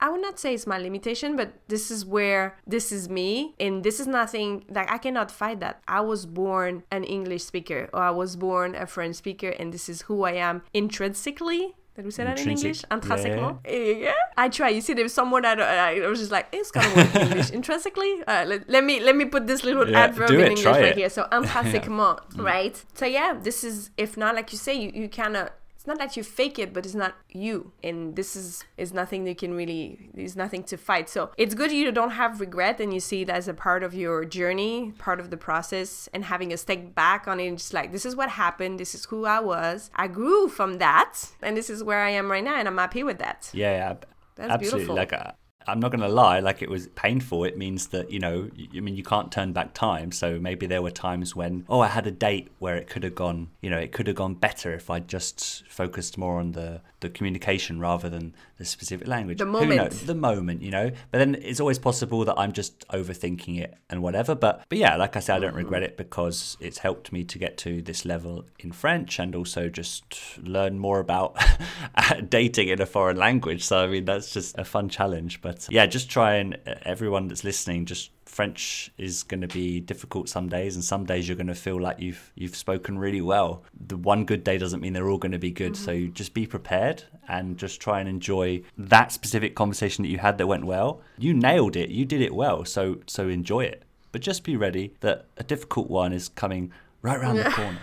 I 0.00 0.08
would 0.08 0.22
not 0.22 0.38
say 0.38 0.54
it's 0.54 0.66
my 0.66 0.78
limitation, 0.78 1.36
but 1.36 1.54
this 1.66 1.90
is 1.90 2.04
where 2.06 2.56
this 2.66 2.92
is 2.92 3.08
me. 3.08 3.54
And 3.58 3.82
this 3.82 3.98
is 3.98 4.06
nothing, 4.06 4.64
like 4.70 4.90
I 4.90 4.98
cannot 4.98 5.30
fight 5.30 5.58
that. 5.60 5.82
I 5.88 6.00
was 6.00 6.26
born 6.26 6.84
an 6.92 7.02
English 7.04 7.44
speaker 7.44 7.87
I 7.94 8.10
was 8.10 8.36
born 8.36 8.74
a 8.74 8.86
French 8.86 9.16
speaker 9.16 9.48
and 9.48 9.72
this 9.72 9.88
is 9.88 10.02
who 10.02 10.22
I 10.24 10.32
am 10.32 10.62
intrinsically. 10.72 11.74
Did 11.96 12.04
we 12.04 12.12
say 12.12 12.22
that 12.22 12.38
in 12.38 12.50
English? 12.50 12.84
Intrinsically. 12.92 13.56
Yeah. 13.66 14.06
yeah. 14.06 14.12
I 14.36 14.48
try. 14.48 14.68
You 14.68 14.80
see, 14.80 14.94
there's 14.94 15.12
someone 15.12 15.42
that 15.42 15.60
I, 15.60 16.00
I 16.00 16.06
was 16.06 16.20
just 16.20 16.30
like, 16.30 16.46
it's 16.52 16.70
gonna 16.70 16.94
work 16.94 17.12
in 17.12 17.22
English. 17.28 17.50
Intrinsically. 17.50 18.22
Uh, 18.24 18.44
let, 18.46 18.70
let, 18.70 18.84
me 18.84 19.00
let 19.00 19.16
me 19.16 19.24
put 19.24 19.48
this 19.48 19.64
little 19.64 19.90
yeah, 19.90 20.04
adverb 20.04 20.30
in 20.30 20.40
English 20.42 20.64
right 20.64 20.84
it. 20.84 20.96
here. 20.96 21.10
So 21.10 21.24
intrinsèquement, 21.32 22.20
yeah. 22.36 22.42
right? 22.42 22.84
So 22.94 23.04
yeah, 23.04 23.36
this 23.42 23.64
is 23.64 23.90
if 23.96 24.16
not 24.16 24.36
like 24.36 24.52
you 24.52 24.58
say, 24.58 24.74
you 24.74 24.92
you 24.94 25.08
kind 25.08 25.36
of 25.78 25.86
not 25.86 25.98
that 25.98 26.16
you 26.16 26.24
fake 26.24 26.58
it, 26.58 26.72
but 26.74 26.84
it's 26.84 26.94
not 26.94 27.14
you. 27.30 27.70
And 27.84 28.16
this 28.16 28.34
is 28.34 28.64
is 28.76 28.92
nothing 28.92 29.26
you 29.28 29.34
can 29.36 29.54
really 29.54 30.10
there's 30.12 30.34
nothing 30.34 30.64
to 30.64 30.76
fight. 30.76 31.08
So 31.08 31.30
it's 31.36 31.54
good 31.54 31.70
you 31.70 31.92
don't 31.92 32.10
have 32.10 32.40
regret 32.40 32.80
and 32.80 32.92
you 32.92 32.98
see 32.98 33.22
it 33.22 33.30
as 33.30 33.46
a 33.46 33.54
part 33.54 33.84
of 33.84 33.94
your 33.94 34.24
journey, 34.24 34.92
part 34.98 35.20
of 35.20 35.30
the 35.30 35.36
process, 35.36 36.08
and 36.12 36.24
having 36.24 36.52
a 36.52 36.56
step 36.56 36.96
back 36.96 37.28
on 37.28 37.38
it 37.38 37.46
and 37.46 37.58
just 37.58 37.72
like 37.72 37.92
this 37.92 38.04
is 38.04 38.16
what 38.16 38.30
happened, 38.30 38.80
this 38.80 38.92
is 38.92 39.04
who 39.04 39.24
I 39.24 39.38
was. 39.38 39.90
I 39.94 40.08
grew 40.08 40.48
from 40.48 40.78
that, 40.78 41.14
and 41.42 41.56
this 41.56 41.70
is 41.70 41.84
where 41.84 42.02
I 42.02 42.10
am 42.10 42.28
right 42.28 42.42
now, 42.42 42.56
and 42.56 42.66
I'm 42.66 42.78
happy 42.78 43.04
with 43.04 43.18
that. 43.18 43.50
Yeah, 43.52 43.70
yeah. 43.70 43.94
That's 44.34 44.50
absolutely. 44.50 44.78
Beautiful. 44.78 44.96
Like 44.96 45.12
uh, 45.12 45.32
I'm 45.68 45.80
not 45.80 45.90
going 45.90 46.00
to 46.00 46.08
lie, 46.08 46.40
like 46.40 46.62
it 46.62 46.70
was 46.70 46.88
painful. 46.88 47.44
It 47.44 47.58
means 47.58 47.88
that, 47.88 48.10
you 48.10 48.18
know, 48.18 48.50
I 48.74 48.80
mean, 48.80 48.96
you 48.96 49.02
can't 49.02 49.30
turn 49.30 49.52
back 49.52 49.74
time. 49.74 50.12
So 50.12 50.38
maybe 50.38 50.66
there 50.66 50.82
were 50.82 50.90
times 50.90 51.36
when, 51.36 51.64
oh, 51.68 51.80
I 51.80 51.88
had 51.88 52.06
a 52.06 52.10
date 52.10 52.50
where 52.58 52.76
it 52.76 52.88
could 52.88 53.04
have 53.04 53.14
gone, 53.14 53.50
you 53.60 53.68
know, 53.70 53.78
it 53.78 53.92
could 53.92 54.06
have 54.06 54.16
gone 54.16 54.34
better 54.34 54.72
if 54.72 54.88
I 54.88 55.00
just 55.00 55.64
focused 55.68 56.16
more 56.16 56.40
on 56.40 56.52
the, 56.52 56.80
the 57.00 57.10
communication 57.10 57.78
rather 57.78 58.08
than 58.08 58.34
the 58.58 58.64
specific 58.64 59.06
language. 59.06 59.38
The 59.38 59.46
moment. 59.46 59.92
The 60.06 60.14
moment, 60.14 60.62
you 60.62 60.70
know. 60.70 60.90
But 61.10 61.18
then 61.18 61.36
it's 61.42 61.60
always 61.60 61.78
possible 61.78 62.24
that 62.24 62.34
I'm 62.36 62.52
just 62.52 62.86
overthinking 62.88 63.60
it 63.60 63.74
and 63.88 64.02
whatever. 64.02 64.34
But 64.34 64.64
but 64.68 64.78
yeah, 64.78 64.96
like 64.96 65.16
I 65.16 65.20
said, 65.20 65.36
I 65.36 65.38
don't 65.40 65.54
regret 65.54 65.82
it 65.82 65.96
because 65.96 66.56
it's 66.60 66.78
helped 66.78 67.12
me 67.12 67.24
to 67.24 67.38
get 67.38 67.56
to 67.58 67.80
this 67.82 68.04
level 68.04 68.44
in 68.58 68.72
French 68.72 69.18
and 69.18 69.34
also 69.36 69.68
just 69.68 70.38
learn 70.38 70.78
more 70.78 70.98
about 70.98 71.38
dating 72.28 72.68
in 72.68 72.80
a 72.80 72.86
foreign 72.86 73.16
language. 73.16 73.62
So 73.64 73.78
I 73.78 73.86
mean, 73.86 74.04
that's 74.04 74.32
just 74.32 74.58
a 74.58 74.64
fun 74.64 74.88
challenge. 74.88 75.40
But 75.40 75.57
yeah, 75.70 75.86
just 75.86 76.10
try 76.10 76.34
and 76.36 76.58
uh, 76.66 76.74
everyone 76.82 77.28
that's 77.28 77.44
listening, 77.44 77.86
just 77.86 78.10
French 78.24 78.90
is 78.98 79.22
going 79.22 79.40
to 79.40 79.48
be 79.48 79.80
difficult 79.80 80.28
some 80.28 80.48
days, 80.48 80.74
and 80.74 80.84
some 80.84 81.04
days 81.04 81.28
you're 81.28 81.36
going 81.36 81.48
to 81.48 81.54
feel 81.54 81.80
like 81.80 81.98
you've 81.98 82.30
you've 82.34 82.56
spoken 82.56 82.98
really 82.98 83.20
well. 83.20 83.64
The 83.86 83.96
one 83.96 84.24
good 84.24 84.44
day 84.44 84.58
doesn't 84.58 84.80
mean 84.80 84.92
they're 84.92 85.08
all 85.08 85.18
going 85.18 85.32
to 85.32 85.38
be 85.38 85.50
good. 85.50 85.72
Mm-hmm. 85.72 85.84
So 85.84 86.12
just 86.12 86.34
be 86.34 86.46
prepared 86.46 87.04
and 87.28 87.56
just 87.56 87.80
try 87.80 88.00
and 88.00 88.08
enjoy 88.08 88.62
that 88.76 89.12
specific 89.12 89.54
conversation 89.54 90.02
that 90.02 90.10
you 90.10 90.18
had 90.18 90.38
that 90.38 90.46
went 90.46 90.64
well. 90.64 91.00
You 91.18 91.34
nailed 91.34 91.76
it. 91.76 91.90
You 91.90 92.04
did 92.04 92.20
it 92.20 92.34
well. 92.34 92.64
So 92.64 93.00
so 93.06 93.28
enjoy 93.28 93.64
it. 93.64 93.82
But 94.12 94.22
just 94.22 94.44
be 94.44 94.56
ready 94.56 94.94
that 95.00 95.26
a 95.36 95.44
difficult 95.44 95.90
one 95.90 96.12
is 96.12 96.28
coming 96.28 96.72
right 97.02 97.18
around 97.18 97.36
the 97.36 97.44
corner. 97.50 97.80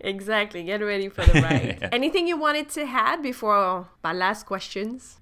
exactly. 0.00 0.62
Get 0.64 0.80
ready 0.82 1.08
for 1.08 1.24
the 1.24 1.40
ride. 1.40 1.78
yeah. 1.82 1.88
Anything 1.92 2.26
you 2.26 2.38
wanted 2.38 2.68
to 2.70 2.82
add 2.82 3.22
before 3.22 3.88
my 4.02 4.12
last 4.12 4.46
questions? 4.46 5.20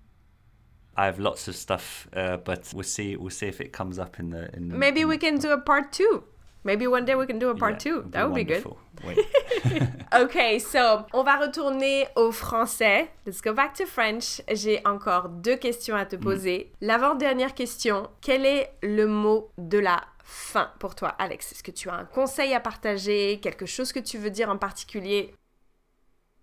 I 0.99 1.05
have 1.05 1.21
lots 1.21 1.47
of 1.47 1.55
stuff, 1.55 2.09
uh, 2.13 2.39
but 2.39 2.73
we'll 2.75 2.83
see. 2.83 3.17
We'll 3.17 3.31
see 3.31 3.47
if 3.47 3.61
it 3.61 3.73
comes 3.73 4.01
up 4.01 4.19
in 4.19 4.31
the. 4.31 4.53
In 4.57 4.69
the 4.69 4.77
Maybe 4.77 5.03
in 5.03 5.09
we 5.09 5.17
can 5.17 5.39
do 5.39 5.53
a 5.53 5.59
part 5.59 5.93
two. 5.93 6.25
Maybe 6.65 6.89
one 6.89 7.05
day 7.05 7.15
we 7.15 7.25
can 7.27 7.39
do 7.39 7.51
a 7.51 7.55
part 7.55 7.75
yeah, 7.75 7.93
two. 7.93 8.05
That 8.11 8.29
would 8.29 8.35
be 8.35 8.43
good. 8.43 8.67
okay, 10.13 10.59
so 10.59 11.07
on 11.15 11.23
va 11.23 11.37
retourner 11.37 12.09
au 12.17 12.33
français. 12.33 13.09
Let's 13.25 13.41
go 13.41 13.53
back 13.55 13.75
to 13.75 13.87
French. 13.87 14.43
J'ai 14.53 14.81
encore 14.85 15.29
deux 15.29 15.57
questions 15.57 15.95
à 15.95 16.05
te 16.05 16.17
mm. 16.17 16.21
poser. 16.21 16.73
Mm. 16.83 16.87
L'avant-dernière 16.87 17.55
question. 17.55 18.11
Quel 18.21 18.45
est 18.45 18.73
le 18.83 19.07
mot 19.07 19.53
de 19.57 19.79
la 19.79 20.03
fin 20.25 20.73
pour 20.81 20.97
toi, 20.97 21.11
Alex? 21.11 21.53
Est-ce 21.53 21.63
que 21.63 21.71
tu 21.71 21.89
as 21.89 21.95
un 21.95 22.07
conseil 22.07 22.53
à 22.55 22.61
partager 22.61 23.39
Quelque 23.41 23.67
chose 23.67 23.93
que 23.93 24.01
tu 24.01 24.19
veux 24.19 24.31
dire 24.31 24.51
en 24.51 24.59
particulier? 24.59 25.33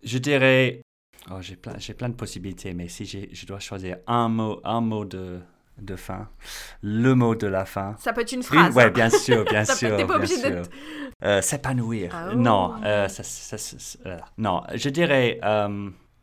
Je 0.02 0.18
dirais 0.18 0.82
Oh, 1.32 1.42
j'ai 1.42 1.56
plein, 1.56 1.74
j'ai 1.78 1.94
plein 1.94 2.10
de 2.10 2.14
possibilités, 2.14 2.74
mais 2.74 2.88
si 2.88 3.06
je 3.06 3.46
dois 3.46 3.60
choisir 3.60 3.98
un 4.06 4.30
mot, 4.30 4.62
un 4.64 4.82
mot 4.82 5.06
de, 5.06 5.40
de 5.82 5.96
fin, 5.96 6.30
le 6.82 7.16
mot 7.16 7.36
de 7.36 7.48
la 7.48 7.66
fin. 7.66 7.96
Ça 8.00 8.14
peut 8.14 8.22
être 8.22 8.32
une 8.32 8.44
phrase. 8.44 8.76
Oui, 8.76 8.84
ouais, 8.84 8.92
bien 8.92 9.10
sûr, 9.10 9.44
bien 9.50 9.66
sûr. 9.66 9.98
T'es 9.98 10.06
pas 10.06 10.18
obligé 10.18 10.38
de. 10.50 10.62
Euh, 11.24 11.42
s'épanouir. 11.42 12.12
Ah 12.14 12.36
non, 12.36 12.76
euh, 12.84 13.08
ça, 13.08 13.24
ça, 13.24 13.58
euh, 14.06 14.18
non, 14.38 14.62
je 14.74 14.90
dirais 14.90 15.40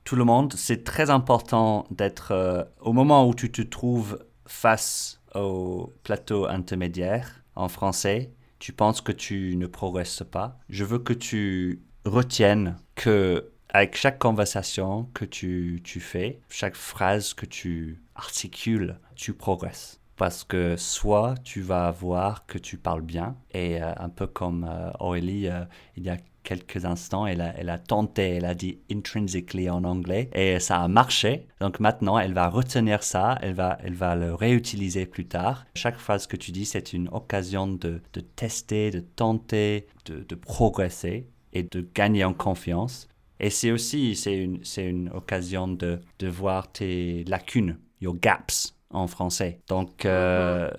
tout 0.05 0.17
le 0.17 0.25
monde. 0.25 0.53
C'est 0.57 0.85
très 0.85 1.11
important 1.11 1.87
d'être 1.91 2.69
au 2.81 2.93
moment 2.93 3.27
où 3.27 3.35
tu 3.35 3.51
te 3.51 3.63
trouves 3.63 4.19
face 4.47 5.21
au 5.35 5.93
plateau 6.05 6.47
intermédiaire 6.47 7.43
en 7.57 7.69
français. 7.69 8.31
Tu 8.59 8.73
penses 8.73 9.01
que 9.01 9.13
tu 9.13 9.57
ne 9.57 9.67
progresses 9.67 10.23
pas. 10.31 10.59
Je 10.69 10.85
veux 10.85 10.99
que 10.99 11.13
tu 11.13 11.83
retiennes 12.05 12.77
que 12.95 13.51
avec 13.73 13.97
chaque 13.97 14.19
conversation 14.19 15.09
que 15.15 15.25
tu, 15.25 15.81
tu 15.83 15.99
fais, 15.99 16.41
chaque 16.51 16.77
phrase 16.77 17.33
que 17.33 17.47
tu 17.47 18.03
articules, 18.15 18.99
tu 19.17 19.33
progresses. 19.33 19.99
Parce 20.17 20.45
que 20.45 20.77
soit 20.77 21.35
tu 21.43 21.63
vas 21.63 21.91
voir 21.91 22.47
que 22.47 22.59
tu 22.59 22.77
parles 22.77 23.01
bien, 23.03 23.35
et 23.53 23.83
euh, 23.83 23.93
un 23.97 24.11
peu 24.11 24.27
comme 24.27 24.69
euh, 24.69 24.91
Aurélie, 25.01 25.49
euh, 25.49 25.65
il 25.97 26.05
y 26.05 26.11
a 26.11 26.19
quelques 26.43 26.85
instants, 26.85 27.27
elle 27.27 27.41
a, 27.41 27.55
elle 27.57 27.71
a 27.71 27.79
tenté, 27.79 28.37
elle 28.37 28.45
a 28.45 28.55
dit 28.55 28.79
intrinsically 28.93 29.71
en 29.71 29.85
anglais, 29.85 30.29
et 30.35 30.61
ça 30.61 30.83
a 30.83 30.89
marché. 30.89 31.47
Donc 31.61 31.81
maintenant, 31.81 32.19
elle 32.19 32.35
va 32.35 32.49
retenir 32.49 33.03
ça, 33.03 33.39
elle 33.41 33.55
va, 33.55 33.79
elle 33.83 33.95
va 33.95 34.17
le 34.17 34.35
réutiliser 34.35 35.07
plus 35.07 35.27
tard. 35.27 35.65
Chaque 35.75 35.99
phrase 35.99 36.27
que 36.27 36.37
tu 36.37 36.53
dis, 36.53 36.67
c'est 36.67 36.93
une 36.93 37.09
occasion 37.11 37.67
de, 37.67 38.03
de 38.13 38.21
tester, 38.21 38.91
de 38.91 39.01
tenter, 39.01 39.87
de, 40.05 40.25
de 40.29 40.35
progresser 40.35 41.27
et 41.55 41.63
de 41.63 41.87
gagner 41.95 42.25
en 42.25 42.35
confiance. 42.35 43.09
Et 43.43 43.51
c'est 43.51 43.73
aussi 43.73 44.15
c'est 44.15 44.37
une, 44.37 44.63
une 44.79 45.11
occasion 45.11 45.67
de, 45.67 46.01
de 46.21 46.29
voir 46.29 46.71
tes 46.71 47.25
lacunes, 47.25 47.77
your 48.01 48.15
gaps 48.15 48.75
en 48.91 49.09
français. 49.09 49.59
Donc, 49.67 50.07
euh, 50.07 50.71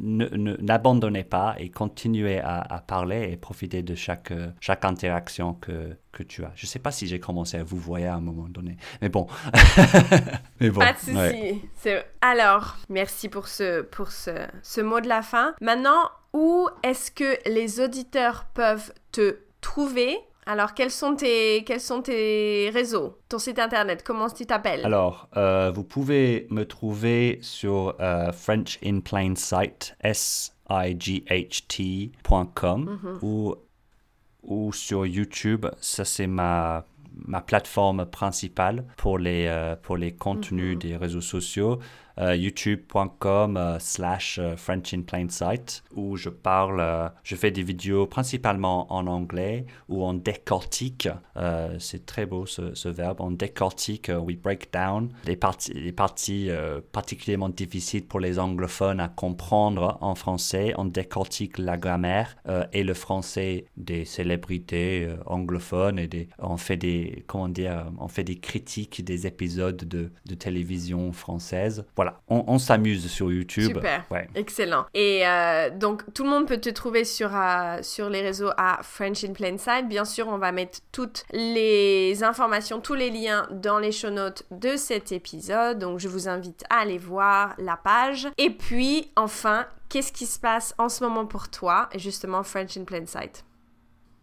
mm-hmm, 0.00 0.28
mm-hmm. 0.28 0.62
n'abandonnez 0.62 1.24
pas 1.24 1.56
et 1.58 1.70
continuez 1.70 2.38
à, 2.38 2.60
à, 2.60 2.78
parler 2.80 3.32
et 3.32 3.36
profitez 3.36 3.82
de 3.82 3.96
chaque, 3.96 4.32
chaque 4.60 4.84
interaction 4.84 5.54
que, 5.54 5.96
que 6.12 6.22
tu 6.22 6.44
as. 6.44 6.52
Je 6.54 6.66
ne 6.66 6.68
sais 6.68 6.78
pas 6.78 6.92
si 6.92 7.08
j'ai 7.08 7.18
commencé 7.18 7.56
à 7.56 7.64
vous 7.64 7.78
voir 7.78 8.02
à 8.02 8.14
un 8.14 8.20
moment 8.20 8.48
donné, 8.48 8.76
mais 9.02 9.08
bon. 9.08 9.26
mais 10.60 10.70
bon 10.70 10.80
pas 10.80 10.92
de 10.92 10.98
souci. 10.98 11.98
Alors, 12.20 12.76
merci 12.88 13.28
pour, 13.28 13.48
ce, 13.48 13.82
pour 13.82 14.12
ce, 14.12 14.46
ce 14.62 14.80
mot 14.80 15.00
de 15.00 15.08
la 15.08 15.22
fin. 15.22 15.52
Maintenant, 15.60 16.10
où 16.32 16.68
est-ce 16.84 17.10
que 17.10 17.36
les 17.50 17.80
auditeurs 17.80 18.44
peuvent 18.54 18.92
te 19.10 19.38
trouver 19.60 20.16
alors, 20.46 20.74
quels 20.74 20.92
sont 20.92 21.16
tes, 21.16 21.64
quels 21.64 21.80
sont 21.80 22.02
tes 22.02 22.70
réseaux? 22.72 23.18
Ton 23.28 23.40
site 23.40 23.58
internet, 23.58 24.04
comment 24.04 24.28
tu 24.30 24.46
t'appelles? 24.46 24.86
Alors, 24.86 25.28
euh, 25.36 25.72
vous 25.74 25.82
pouvez 25.82 26.46
me 26.50 26.64
trouver 26.64 27.40
sur 27.42 27.96
euh, 28.00 28.30
French 28.30 28.78
in 28.84 29.00
Plain 29.00 29.34
Sight, 29.34 29.96
S-I-G-H-T.com, 30.02 33.00
mhm. 33.02 33.18
ou, 33.22 33.56
ou 34.44 34.72
sur 34.72 35.04
YouTube. 35.04 35.66
Ça, 35.80 36.04
c'est 36.04 36.28
ma 36.28 36.84
ma 37.24 37.40
plateforme 37.40 38.04
principale 38.04 38.84
pour 38.98 39.18
les, 39.18 39.46
euh, 39.46 39.74
pour 39.74 39.96
les 39.96 40.12
contenus 40.12 40.74
Mhm. 40.74 40.78
des 40.78 40.96
réseaux 40.98 41.22
sociaux. 41.22 41.78
Euh, 42.18 42.34
youtube.com 42.34 43.58
euh, 43.58 43.78
slash 43.78 44.38
euh, 44.38 44.56
French 44.56 44.94
in 44.94 45.02
Plain 45.02 45.28
Sight 45.28 45.84
où 45.94 46.16
je 46.16 46.30
parle, 46.30 47.12
je 47.22 47.36
fais 47.36 47.50
des 47.50 47.62
vidéos 47.62 48.06
principalement 48.06 48.90
en 48.92 49.06
anglais 49.06 49.66
où 49.88 50.04
on 50.04 50.14
décortique, 50.14 51.08
c'est 51.78 52.06
très 52.06 52.26
beau 52.26 52.46
ce, 52.46 52.88
verbe, 52.88 53.20
on 53.20 53.30
décortique, 53.30 54.10
we 54.14 54.36
break 54.36 54.72
down 54.72 55.10
les 55.24 55.36
parties, 55.92 56.50
particulièrement 56.92 57.48
difficiles 57.48 58.06
pour 58.06 58.20
les 58.20 58.38
anglophones 58.38 59.00
à 59.00 59.08
comprendre 59.08 59.98
en 60.00 60.14
français, 60.14 60.74
on 60.76 60.84
décortique 60.84 61.58
la 61.58 61.76
grammaire 61.76 62.36
et 62.72 62.84
le 62.84 62.94
français 62.94 63.66
des 63.76 64.04
célébrités 64.04 65.08
anglophones 65.26 65.98
et 65.98 66.28
on 66.38 66.56
fait 66.56 66.76
des, 66.76 67.24
comment 67.26 67.48
dire, 67.48 67.86
on 67.98 68.08
fait 68.08 68.24
des 68.24 68.36
critiques 68.36 69.04
des 69.04 69.26
épisodes 69.26 69.76
de, 69.76 70.10
télévision 70.34 71.12
française. 71.12 71.86
On, 72.28 72.44
on 72.46 72.58
s'amuse 72.58 73.10
sur 73.10 73.32
YouTube. 73.32 73.74
Super. 73.74 74.04
Ouais. 74.10 74.28
Excellent. 74.34 74.86
Et 74.94 75.26
euh, 75.26 75.70
donc, 75.70 76.02
tout 76.14 76.24
le 76.24 76.30
monde 76.30 76.46
peut 76.46 76.58
te 76.58 76.70
trouver 76.70 77.04
sur, 77.04 77.30
euh, 77.34 77.78
sur 77.82 78.08
les 78.08 78.22
réseaux 78.22 78.50
à 78.56 78.80
French 78.82 79.24
in 79.24 79.32
Plain 79.32 79.58
Sight. 79.58 79.88
Bien 79.88 80.04
sûr, 80.04 80.28
on 80.28 80.38
va 80.38 80.52
mettre 80.52 80.80
toutes 80.92 81.24
les 81.32 82.22
informations, 82.22 82.80
tous 82.80 82.94
les 82.94 83.10
liens 83.10 83.46
dans 83.50 83.78
les 83.78 83.92
show 83.92 84.10
notes 84.10 84.44
de 84.50 84.76
cet 84.76 85.12
épisode. 85.12 85.78
Donc, 85.78 85.98
je 85.98 86.08
vous 86.08 86.28
invite 86.28 86.64
à 86.70 86.80
aller 86.80 86.98
voir 86.98 87.54
la 87.58 87.76
page. 87.76 88.28
Et 88.38 88.50
puis, 88.50 89.10
enfin, 89.16 89.66
qu'est-ce 89.88 90.12
qui 90.12 90.26
se 90.26 90.38
passe 90.38 90.74
en 90.78 90.88
ce 90.88 91.04
moment 91.04 91.26
pour 91.26 91.48
toi 91.48 91.88
Et 91.92 91.98
justement, 91.98 92.42
French 92.42 92.76
in 92.76 92.84
Plain 92.84 93.06
Sight? 93.06 93.44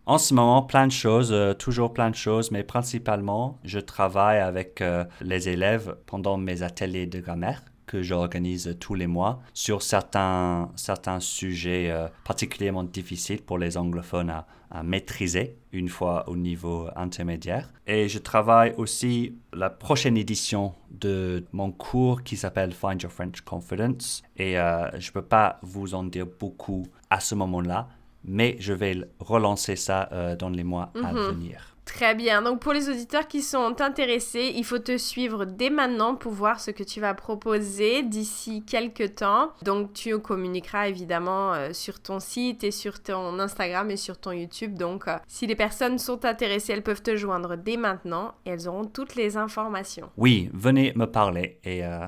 En 0.05 0.17
ce 0.17 0.33
moment, 0.33 0.61
plein 0.63 0.85
de 0.85 0.91
choses, 0.91 1.31
euh, 1.31 1.53
toujours 1.53 1.93
plein 1.93 2.09
de 2.09 2.15
choses, 2.15 2.51
mais 2.51 2.63
principalement, 2.63 3.57
je 3.63 3.79
travaille 3.79 4.39
avec 4.39 4.81
euh, 4.81 5.05
les 5.21 5.47
élèves 5.47 5.95
pendant 6.07 6.35
mes 6.35 6.61
ateliers 6.61 7.07
de 7.07 7.21
grammaire 7.21 7.63
que 7.85 8.01
j'organise 8.01 8.75
tous 8.79 8.95
les 8.95 9.07
mois 9.07 9.41
sur 9.53 9.81
certains, 9.81 10.71
certains 10.75 11.19
sujets 11.19 11.89
euh, 11.91 12.07
particulièrement 12.23 12.83
difficiles 12.83 13.41
pour 13.41 13.57
les 13.57 13.77
anglophones 13.77 14.29
à, 14.29 14.47
à 14.73 14.83
maîtriser 14.83 15.55
une 15.71 15.87
fois 15.87 16.27
au 16.27 16.35
niveau 16.35 16.87
intermédiaire. 16.95 17.71
Et 17.85 18.09
je 18.09 18.19
travaille 18.19 18.73
aussi 18.77 19.35
la 19.53 19.69
prochaine 19.69 20.17
édition 20.17 20.73
de 20.89 21.45
mon 21.51 21.71
cours 21.71 22.23
qui 22.23 22.37
s'appelle 22.37 22.73
Find 22.73 23.01
Your 23.01 23.11
French 23.11 23.41
Confidence. 23.41 24.23
Et 24.35 24.57
euh, 24.57 24.89
je 24.99 25.09
ne 25.09 25.13
peux 25.13 25.21
pas 25.21 25.59
vous 25.61 25.93
en 25.93 26.03
dire 26.03 26.25
beaucoup 26.39 26.87
à 27.09 27.19
ce 27.19 27.35
moment-là, 27.35 27.87
mais 28.25 28.55
je 28.59 28.73
vais 28.73 28.97
relancer 29.19 29.75
ça 29.75 30.09
euh, 30.11 30.35
dans 30.35 30.49
les 30.49 30.63
mois 30.63 30.91
à 31.03 31.13
venir. 31.13 31.72
Très 31.85 32.15
bien. 32.15 32.41
Donc 32.41 32.59
pour 32.59 32.73
les 32.73 32.89
auditeurs 32.89 33.27
qui 33.27 33.41
sont 33.41 33.81
intéressés, 33.81 34.53
il 34.55 34.63
faut 34.63 34.79
te 34.79 34.97
suivre 34.97 35.45
dès 35.45 35.69
maintenant 35.69 36.15
pour 36.15 36.31
voir 36.31 36.59
ce 36.59 36.71
que 36.71 36.83
tu 36.83 37.01
vas 37.01 37.13
proposer 37.13 38.03
d'ici 38.03 38.63
quelques 38.65 39.15
temps. 39.15 39.51
Donc 39.63 39.93
tu 39.93 40.17
communiqueras 40.19 40.87
évidemment 40.87 41.53
euh, 41.53 41.73
sur 41.73 41.99
ton 41.99 42.19
site 42.19 42.63
et 42.63 42.71
sur 42.71 43.01
ton 43.01 43.37
Instagram 43.39 43.91
et 43.91 43.97
sur 43.97 44.17
ton 44.17 44.31
YouTube. 44.31 44.75
Donc 44.77 45.07
euh, 45.07 45.17
si 45.27 45.45
les 45.45 45.55
personnes 45.55 45.99
sont 45.99 46.23
intéressées, 46.25 46.73
elles 46.73 46.83
peuvent 46.83 47.03
te 47.03 47.15
joindre 47.15 47.57
dès 47.57 47.77
maintenant 47.77 48.33
et 48.45 48.51
elles 48.51 48.67
auront 48.67 48.85
toutes 48.85 49.15
les 49.15 49.35
informations. 49.37 50.09
Oui, 50.17 50.49
venez 50.53 50.93
me 50.95 51.05
parler. 51.05 51.59
Et 51.63 51.85
euh, 51.85 51.99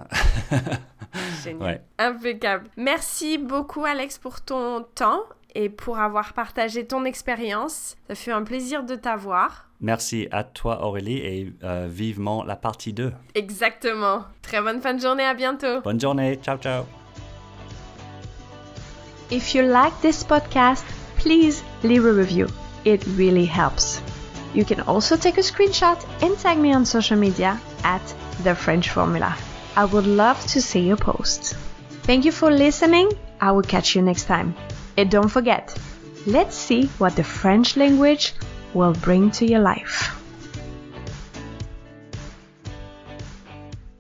Génial. 1.44 1.68
ouais. 1.68 1.82
Impeccable. 1.98 2.70
Merci 2.78 3.38
beaucoup 3.38 3.84
Alex 3.84 4.18
pour 4.18 4.42
ton 4.42 4.86
temps 4.96 5.24
et 5.56 5.70
pour 5.70 6.00
avoir 6.00 6.34
partagé 6.34 6.86
ton 6.86 7.06
expérience. 7.06 7.96
Ça 8.08 8.16
fait 8.16 8.32
un 8.32 8.44
plaisir 8.44 8.84
de 8.84 8.96
t'avoir. 8.96 9.70
merci 9.82 10.28
à 10.32 10.44
toi 10.44 10.86
Aurélie 10.86 11.18
et 11.18 11.54
euh, 11.64 11.88
vivement 11.90 12.44
la 12.44 12.56
partie 12.56 12.94
2. 12.94 13.12
Exactement. 13.34 14.26
Très 14.42 14.62
bonne 14.62 14.82
fin 14.82 14.94
de 14.94 15.02
journée, 15.02 15.26
à 15.26 15.34
bientôt. 15.34 15.82
Bonne 15.84 16.00
journée, 16.00 16.38
ciao 16.44 16.58
ciao. 16.58 16.84
If 19.32 19.56
you 19.56 19.64
like 19.64 19.94
this 20.02 20.24
podcast, 20.24 20.84
please 21.18 21.64
leave 21.84 22.06
a 22.06 22.12
review. 22.14 22.48
It 22.86 23.04
really 23.18 23.46
helps. 23.48 24.02
You 24.54 24.64
can 24.64 24.82
also 24.88 25.18
take 25.18 25.38
a 25.38 25.42
screenshot 25.42 25.98
and 26.22 26.38
tag 26.38 26.60
me 26.60 26.74
on 26.74 26.86
social 26.86 27.18
media 27.18 27.60
at 27.84 28.02
The 28.44 28.54
French 28.54 28.90
Formula. 28.90 29.36
I 29.76 29.86
would 29.86 30.06
love 30.06 30.40
to 30.54 30.62
see 30.62 30.82
your 30.88 30.98
post. 30.98 31.56
Thank 32.04 32.24
you 32.24 32.32
for 32.32 32.52
listening. 32.52 33.12
I 33.42 33.52
will 33.52 33.64
catch 33.64 33.96
you 33.96 34.02
next 34.04 34.26
time. 34.26 34.54
And 34.98 35.12
don't 35.12 35.30
forget, 35.30 35.78
let's 36.26 36.56
see 36.56 36.88
what 36.98 37.16
the 37.16 37.24
French 37.24 37.78
language 37.78 38.34
will 38.74 38.94
bring 38.94 39.32
to 39.32 39.46
your 39.46 39.62
life. 39.62 40.25